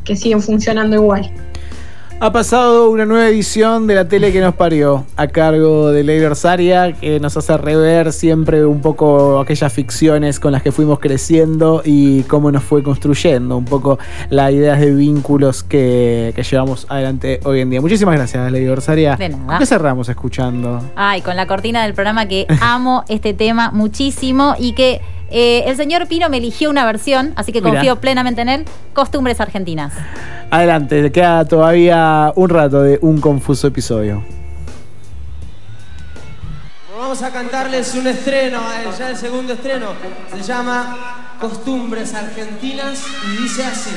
que 0.05 0.17
siguen 0.17 0.43
funcionando 0.43 0.97
igual. 0.97 1.31
Ha 2.21 2.33
pasado 2.33 2.91
una 2.91 3.07
nueva 3.07 3.29
edición 3.29 3.87
de 3.87 3.95
la 3.95 4.09
tele 4.09 4.33
que 4.33 4.41
nos 4.41 4.57
parió, 4.57 5.07
a 5.15 5.29
cargo 5.29 5.93
de 5.93 6.03
Leila 6.03 6.27
Orsaria, 6.27 6.93
que 6.93 7.21
nos 7.21 7.37
hace 7.37 7.57
rever 7.57 8.13
siempre 8.13 8.67
un 8.67 8.81
poco 8.81 9.39
aquellas 9.39 9.73
ficciones 9.73 10.41
con 10.41 10.51
las 10.51 10.65
que 10.65 10.73
fuimos 10.73 10.99
creciendo 10.99 11.81
y 11.85 12.25
cómo 12.25 12.51
nos 12.51 12.65
fue 12.65 12.83
construyendo 12.83 13.57
un 13.57 13.65
poco 13.65 14.01
las 14.31 14.51
ideas 14.51 14.81
de 14.81 14.93
vínculos 14.93 15.63
que, 15.63 16.33
que 16.35 16.43
llevamos 16.43 16.87
adelante 16.89 17.39
hoy 17.45 17.61
en 17.61 17.71
día. 17.71 17.81
Muchísimas 17.81 18.17
gracias, 18.17 18.51
Leila 18.51 18.73
Orsaria. 18.73 19.15
De 19.15 19.29
nada. 19.29 19.47
¿Con 19.47 19.59
¿Qué 19.59 19.67
cerramos 19.67 20.09
escuchando? 20.09 20.83
Ay, 20.97 21.21
con 21.21 21.37
la 21.37 21.47
cortina 21.47 21.85
del 21.85 21.95
programa 21.95 22.27
que 22.27 22.49
amo 22.61 23.05
este 23.09 23.33
tema 23.33 23.71
muchísimo 23.71 24.57
y 24.59 24.73
que 24.73 25.01
eh, 25.31 25.65
el 25.67 25.77
señor 25.77 26.07
Pino 26.09 26.29
me 26.29 26.39
eligió 26.39 26.71
una 26.71 26.85
versión, 26.87 27.33
así 27.37 27.53
que 27.53 27.61
Mirá. 27.61 27.75
confío 27.75 27.97
plenamente 27.97 28.41
en 28.43 28.49
él. 28.49 28.65
Costumbres 28.95 29.41
argentinas. 29.41 29.93
Adelante, 30.51 31.03
le 31.03 31.13
queda 31.13 31.45
todavía 31.45 32.33
un 32.35 32.49
rato 32.49 32.83
de 32.83 32.99
un 33.03 33.21
confuso 33.21 33.67
episodio. 33.67 34.25
Vamos 36.99 37.23
a 37.23 37.31
cantarles 37.31 37.95
un 37.95 38.07
estreno, 38.07 38.59
eh, 38.59 38.89
ya 38.99 39.11
el 39.11 39.17
segundo 39.17 39.53
estreno. 39.53 39.87
Se 40.35 40.43
llama 40.43 41.37
Costumbres 41.41 42.13
Argentinas 42.15 43.03
y 43.27 43.43
dice 43.43 43.65
así. 43.65 43.91